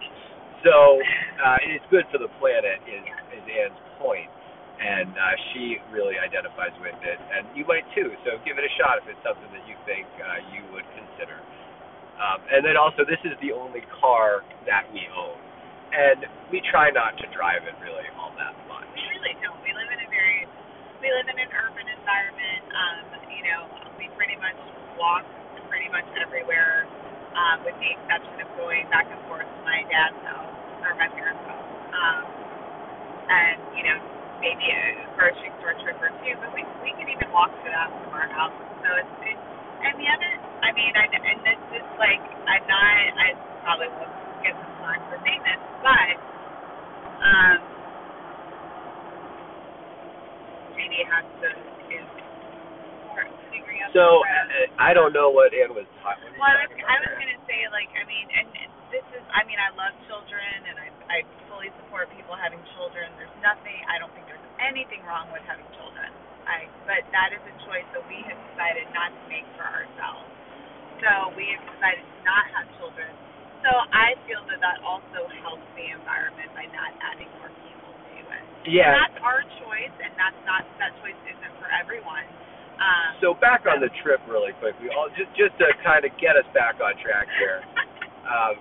[0.61, 1.01] So
[1.41, 3.01] uh, it's good for the planet, is,
[3.33, 4.29] is Ann's point,
[4.77, 8.13] and uh, she really identifies with it, and you might too.
[8.21, 11.41] So give it a shot if it's something that you think uh, you would consider.
[12.21, 15.33] Um, and then also, this is the only car that we own,
[15.97, 18.85] and we try not to drive it really all that much.
[18.93, 19.57] We really don't.
[19.65, 20.45] We live in a very,
[21.01, 22.61] we live in an urban environment.
[22.69, 23.65] Um, you know,
[23.97, 24.61] we pretty much
[24.93, 25.25] walk
[25.73, 26.85] pretty much everywhere,
[27.33, 30.50] um, with the exception of going back and forth to my dad's house
[30.85, 31.69] or my parents' house.
[31.93, 32.23] Um,
[33.29, 33.97] and you know,
[34.41, 34.83] maybe a
[35.15, 38.29] grocery store trip or two, but we we can even walk to that from our
[38.33, 38.55] house.
[38.83, 39.43] So it's, it's
[39.81, 43.33] and the other, I mean, I, and this is like, I'm not, I
[43.65, 44.13] probably won't
[44.45, 46.09] get some flack for saying this, but
[47.25, 47.57] um,
[50.77, 51.49] JD has to
[51.97, 52.05] is
[53.09, 54.21] start figuring out So
[54.77, 56.29] I don't know what Ann was talking.
[56.29, 56.41] About.
[56.41, 59.47] Well, I was, I was gonna say like I mean, and and this is I
[59.47, 61.17] mean I love children and I I
[61.47, 63.07] fully support people having children.
[63.17, 66.11] There's nothing I don't think there's anything wrong with having children.
[66.45, 70.27] I but that is a choice that we have decided not to make for ourselves.
[70.99, 73.09] So we have decided to not have children.
[73.65, 78.21] So I feel that that also helps the environment by not adding more people to
[78.21, 78.45] it.
[78.69, 78.89] Yeah.
[78.89, 82.25] And that's our choice, and that's not that choice isn't for everyone.
[82.81, 84.73] Um, So back on the trip really quick.
[84.81, 87.61] We all just just to kind of get us back on track here.
[88.21, 88.53] Um,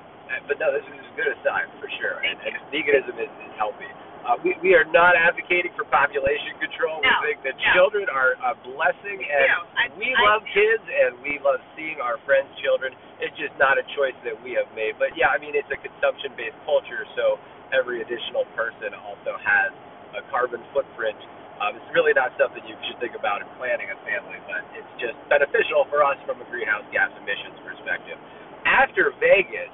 [0.46, 3.88] but no, this is a good aside for sure, and, and veganism is, is healthy.
[4.20, 7.00] Uh, we we are not advocating for population control.
[7.00, 7.72] No, we think that no.
[7.72, 9.58] children are a blessing, and do.
[9.80, 10.52] I- we I love do.
[10.52, 12.92] kids, and we love seeing our friends' children.
[13.18, 15.00] It's just not a choice that we have made.
[15.00, 17.40] But yeah, I mean, it's a consumption-based culture, so
[17.72, 19.72] every additional person also has
[20.16, 21.16] a carbon footprint.
[21.60, 24.88] Um, it's really not something you should think about in planning a family, but it's
[24.96, 28.16] just beneficial for us from a greenhouse gas emissions perspective.
[28.64, 29.68] After Vegas,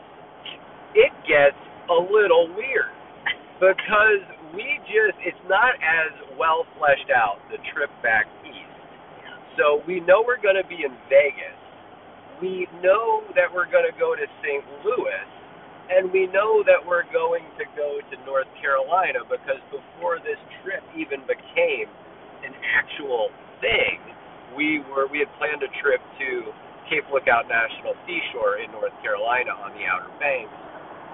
[0.94, 1.58] it gets
[1.90, 2.92] a little weird
[3.60, 4.22] because
[4.52, 8.76] we just it's not as well fleshed out the trip back east.
[9.56, 11.56] So we know we're going to be in Vegas.
[12.40, 14.60] We know that we're going to go to St.
[14.84, 15.24] Louis
[15.88, 20.82] and we know that we're going to go to North Carolina because before this trip
[20.98, 21.88] even became
[22.44, 23.30] an actual
[23.62, 24.02] thing,
[24.58, 26.52] we were we had planned a trip to
[26.90, 30.65] Cape Lookout National Seashore in North Carolina on the Outer Banks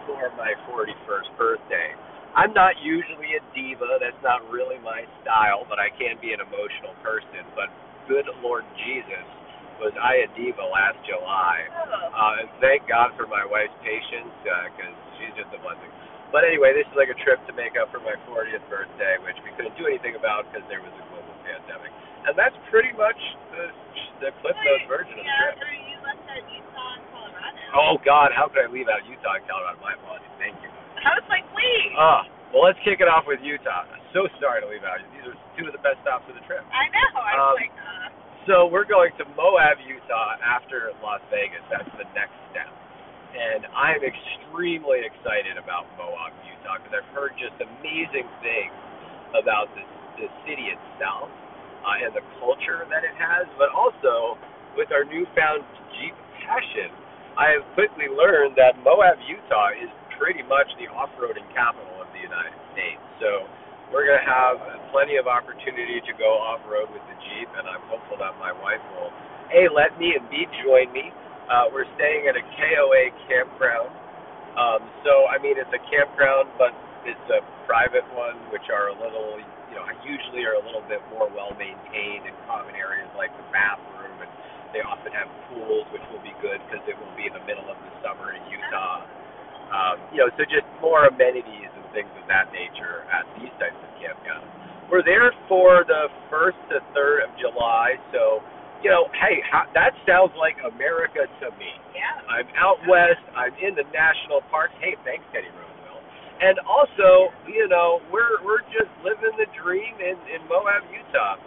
[0.07, 1.95] for my 41st birthday.
[2.33, 4.01] I'm not usually a diva.
[4.01, 7.45] That's not really my style, but I can be an emotional person.
[7.53, 7.69] But
[8.09, 9.27] good Lord Jesus,
[9.77, 11.69] was I a diva last July?
[11.69, 12.09] Oh.
[12.09, 15.93] Uh, and thank God for my wife's patience, because she's just a blessing.
[16.33, 19.37] But anyway, this is like a trip to make up for my 40th birthday, which
[19.45, 21.93] we couldn't do anything about because there was a global pandemic.
[22.25, 23.21] And that's pretty much
[23.53, 23.69] the,
[24.25, 25.61] the Cliff Notes version of the trip.
[25.61, 27.12] or you left out Utah.
[27.73, 29.81] Oh God, how could I leave out Utah and Colorado?
[29.81, 30.29] My apologies.
[30.37, 30.69] Thank you.
[31.03, 31.93] I was like, wait.
[31.97, 33.89] Ah, well, let's kick it off with Utah.
[33.89, 35.01] I'm so sorry to leave out.
[35.17, 36.63] These are two of the best stops of the trip.
[36.69, 37.11] I know.
[37.17, 38.09] I um, was like, uh,
[38.45, 41.65] So we're going to Moab, Utah after Las Vegas.
[41.73, 42.69] That's the next step.
[43.33, 48.77] And I'm extremely excited about Moab, Utah because I've heard just amazing things
[49.33, 49.85] about the,
[50.21, 51.33] the city itself
[51.83, 54.37] uh, and the culture that it has, but also
[54.77, 55.65] with our newfound
[55.97, 56.13] Jeep
[56.45, 56.93] passion,
[57.33, 59.89] I have quickly learned that Moab, Utah is
[60.21, 63.01] pretty much the off-roading capital of the United States.
[63.25, 63.49] So
[63.89, 64.61] we're going to have
[64.93, 68.85] plenty of opportunity to go off-road with the Jeep, and I'm hopeful that my wife
[68.93, 69.09] will,
[69.49, 71.09] A, let me, and B, join me.
[71.49, 73.93] Uh, we're staying at a KOA campground.
[74.53, 76.77] Um, so, I mean, it's a campground, but
[77.09, 79.41] it's a private one, which are a little,
[79.73, 84.12] you know, usually are a little bit more well-maintained in common areas like the bathroom,
[84.73, 87.69] they often have pools, which will be good because it will be in the middle
[87.69, 89.05] of the summer in Utah.
[89.73, 93.79] Um, you know, so just more amenities and things of that nature at these types
[93.81, 94.49] of campgrounds.
[94.93, 98.45] We're there for the first to third of July, so
[98.83, 101.71] you know, hey, how, that sounds like America to me.
[101.95, 102.19] yeah.
[102.27, 103.23] I'm out west.
[103.39, 104.75] I'm in the national parks.
[104.83, 106.03] Hey, thanks, Teddy Roosevelt.
[106.43, 111.39] And also, you know, we're we're just living the dream in in Moab, Utah.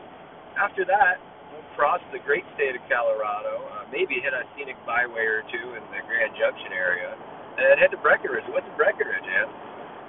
[0.55, 1.19] After that,
[1.75, 5.83] we'll the great state of Colorado, uh, maybe hit a scenic byway or two in
[5.91, 7.11] the Grand Junction area,
[7.59, 8.47] and head to Breckenridge.
[8.51, 9.47] What's in Breckenridge, Ann?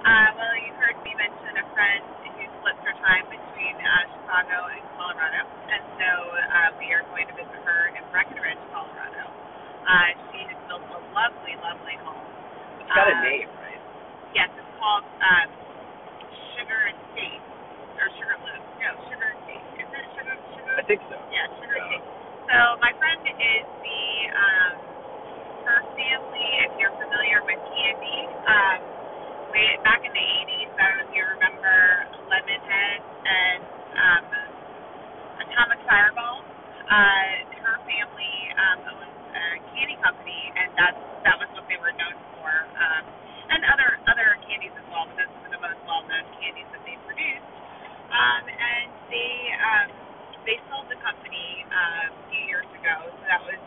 [0.07, 4.57] Uh, well, you heard me mention a friend who splits her time between uh, Chicago
[4.71, 9.27] and Colorado, and so uh, we are going to visit her in Breckenridge, Colorado.
[9.83, 12.23] Uh, she has built a lovely, lovely home.
[12.79, 13.81] It's got a Uh, name, right?
[14.31, 15.47] Yes, it's called um,
[16.55, 17.43] Sugar Estate
[17.99, 18.63] or Sugar Loop.
[18.79, 19.63] No, Sugar Estate.
[19.63, 19.66] Is
[20.77, 21.17] I think so.
[21.31, 21.85] Yeah, Sugar Yeah.
[21.97, 22.05] Estate.
[22.49, 24.01] So my friend is the
[24.35, 24.75] um,
[25.65, 26.47] her family.
[26.67, 28.81] If you're familiar with candy, um,
[29.53, 31.77] way back in the '80s, I if you remember
[32.29, 33.63] Lemonhead and
[33.97, 34.25] um,
[35.39, 36.43] Atomic Fireball.
[36.89, 41.93] Uh, her family um, owns a candy company, and that's that was what they were
[41.95, 42.49] known for.
[42.75, 43.05] Um,
[43.53, 46.97] and other other candies as well, but those were the most well-known candies that they
[47.07, 47.47] produced.
[48.07, 49.87] Um, and they um,
[50.47, 53.59] they sold the company uh, a few years ago, so that was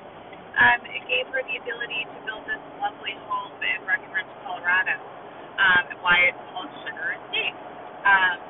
[0.60, 4.96] um, it gave her the ability to build this lovely home in Breckenridge, Colorado.
[5.60, 7.52] Um, and why it's called Sugar Estate.
[8.08, 8.40] Um,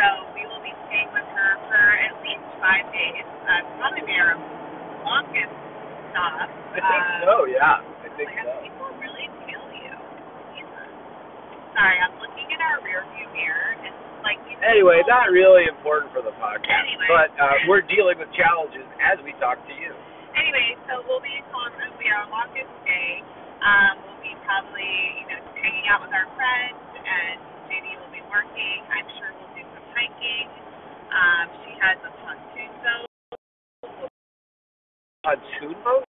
[0.00, 3.24] so we will be staying with her for at least five days.
[3.44, 4.36] Uh, probably be our
[5.04, 5.52] longest
[6.12, 6.48] stop.
[6.48, 7.34] I think uh, so.
[7.44, 8.52] Yeah, I think like, so.
[8.64, 9.94] people really feel you.
[10.56, 10.88] Jesus.
[11.76, 13.71] Sorry, I'm looking in our rear view mirror, and
[14.62, 17.10] Anyway, not really important for the podcast, Anyway.
[17.10, 19.90] but uh, we're dealing with challenges as we talk to you.
[20.38, 23.20] Anyway, so we'll be on it'll be our longest day.
[23.58, 27.36] Um, we'll be probably, you know, hanging out with our friends and
[27.68, 28.78] JD will be working.
[28.86, 30.46] I'm sure we'll do some hiking.
[31.10, 33.06] Um, she has a pontoon boat.
[35.26, 36.06] Pontoon boat?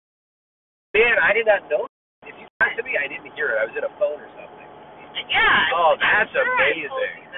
[0.94, 1.90] Man, I did not know.
[2.24, 3.58] If you talked to me, I didn't hear it.
[3.60, 4.70] I was in a phone or something.
[5.30, 5.74] Yeah.
[5.78, 7.34] Oh, that's sure amazing.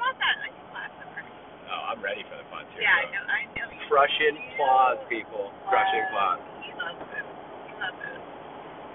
[0.00, 0.16] You that.
[0.16, 1.22] Yeah, she bought that I think last summer.
[1.70, 3.24] Oh, I'm ready for the pontoon Yeah, I know.
[3.28, 3.66] I know.
[3.68, 5.52] you Crushing claws, people.
[5.68, 6.40] Crushing claws.
[6.64, 7.26] He loves it.
[7.68, 8.20] He loves it.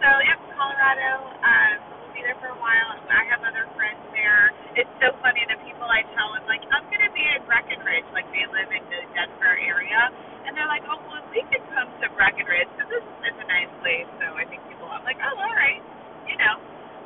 [0.01, 1.11] So yep, Colorado.
[1.39, 2.89] Um, we'll be there for a while.
[3.09, 4.51] I have other friends there.
[4.75, 8.27] It's so funny the people I tell I'm like I'm gonna be in Breckenridge, like
[8.35, 10.01] they live in the Denver area,
[10.47, 13.71] and they're like, oh well, we could come to Breckenridge because this is a nice
[13.79, 14.07] place.
[14.19, 15.79] So I think people I'm like, oh all right,
[16.27, 16.55] you know.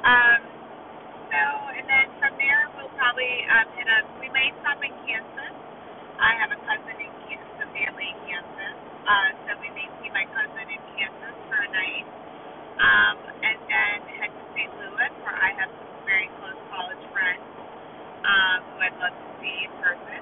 [0.02, 0.59] Um,
[1.32, 1.42] so
[1.78, 4.06] and then from there we'll probably um, hit up.
[4.22, 5.56] We may stop in Kansas.
[6.20, 8.76] I have a cousin in Kansas, a family in Kansas.
[9.08, 12.08] Uh, so we may see my cousin in Kansas for a night.
[12.80, 14.72] Um, and then head to St.
[14.80, 17.44] Louis where I have some very close college friends
[18.26, 20.22] um, who I'd love to see in person.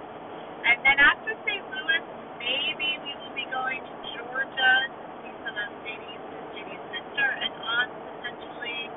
[0.67, 1.63] And then after St.
[1.71, 2.03] Louis,
[2.41, 6.23] maybe we will be going to Georgia to see some of JD's,
[6.57, 8.89] JD's sister and aunt potentially.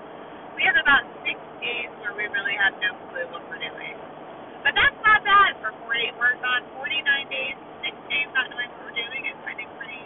[0.57, 3.97] We have about six days where we really have no clue what we're doing.
[4.65, 6.19] But that's not bad for 40.
[6.19, 10.03] We're on 49 days, six days not knowing what we're doing is I think pretty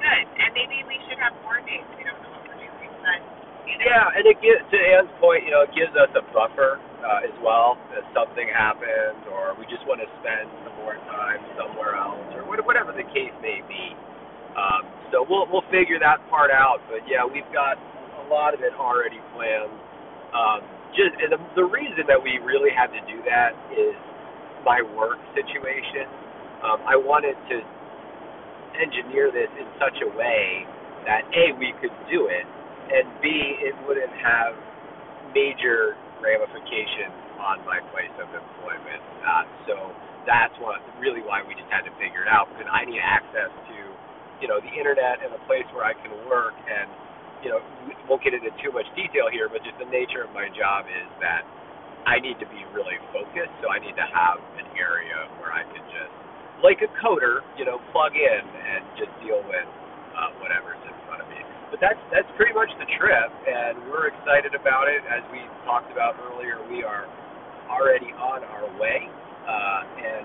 [0.00, 0.24] good.
[0.40, 2.92] And maybe we should have more days we don't know what we're doing.
[3.04, 3.20] But
[3.68, 6.24] you know, Yeah, and it gives to Ann's point, you know, it gives us a
[6.32, 10.96] buffer uh, as well if something happens, or we just want to spend some more
[11.10, 13.94] time somewhere else, or what- whatever the case may be.
[14.56, 16.82] Um, so we'll we'll figure that part out.
[16.90, 17.78] But yeah, we've got
[18.18, 19.70] a lot of it already planned.
[20.34, 20.60] Um,
[20.98, 23.94] just and the, the reason that we really had to do that is
[24.66, 26.10] my work situation.
[26.66, 27.56] Um, I wanted to
[28.82, 30.66] engineer this in such a way
[31.06, 32.44] that a we could do it
[32.88, 33.28] and B,
[33.60, 34.56] it wouldn't have
[35.36, 39.02] major ramifications on my place of employment.
[39.22, 39.74] Uh, so
[40.26, 43.52] that's what really why we just had to figure it out because I need access
[43.52, 43.78] to,
[44.40, 46.54] you know, the internet and a place where I can work.
[46.66, 46.88] And
[47.42, 50.30] you know, we won't get into too much detail here, but just the nature of
[50.34, 51.46] my job is that
[52.06, 53.52] I need to be really focused.
[53.62, 56.14] So I need to have an area where I can just,
[56.64, 59.68] like a coder, you know, plug in and just deal with
[60.18, 61.38] uh, whatever's in front of me.
[61.70, 65.04] But that's that's pretty much the trip, and we're excited about it.
[65.04, 67.04] As we talked about earlier, we are
[67.68, 69.04] already on our way,
[69.44, 70.24] uh, and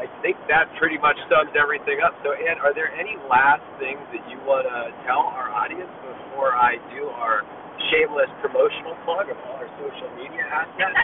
[0.00, 2.16] I think that pretty much sums everything up.
[2.24, 6.56] So, Ann, are there any last things that you want to tell our audience before
[6.56, 7.44] I do our
[7.92, 10.96] shameless promotional plug of all our social media assets?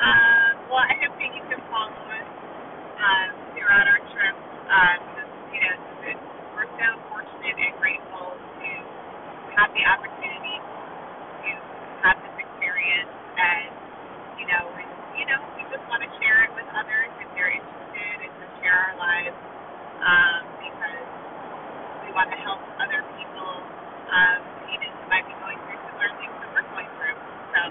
[0.00, 2.28] um, well, I hope that you can follow us
[2.96, 4.36] um, throughout our trip.
[4.72, 5.00] Um,
[5.52, 5.76] you know,
[6.56, 8.70] we're so fortunate and grateful to
[9.60, 10.56] have the opportunity
[11.44, 11.50] to
[12.00, 13.68] have this experience, and
[14.40, 14.88] you know, and,
[15.20, 17.85] you know, we just want to share it with others if they're interested
[18.66, 19.38] share our lives
[20.02, 21.06] um, because
[22.02, 23.52] we want to help other people,
[24.10, 27.14] um, know, who might be going through similar things that we're going through.
[27.54, 27.62] So.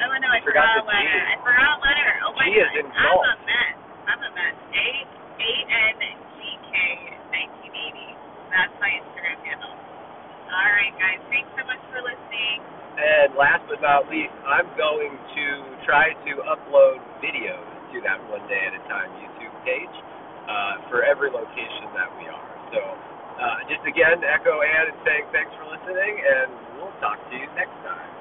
[0.03, 1.21] oh no, I forgot forgot the a letter.
[1.21, 1.27] G.
[1.31, 2.11] I forgot a letter.
[2.27, 2.79] Oh my G is god.
[2.81, 3.27] in I'm golf.
[3.27, 3.77] a mess.
[4.11, 4.57] I'm a mess.
[4.75, 4.87] A
[5.41, 5.99] A N
[6.35, 6.39] G
[6.71, 6.75] K
[7.31, 8.17] 1980.
[8.51, 9.75] That's my Instagram handle.
[10.51, 11.21] All right, guys.
[11.31, 12.59] Thanks so much for listening.
[12.99, 15.47] And last but not least, I'm going to
[15.87, 19.97] try to upload videos to that one day at a time YouTube page
[20.47, 22.51] uh, for every location that we are.
[22.75, 27.35] So uh, just again, echo Ann and saying thanks for listening, and we'll talk to
[27.35, 28.20] you next time.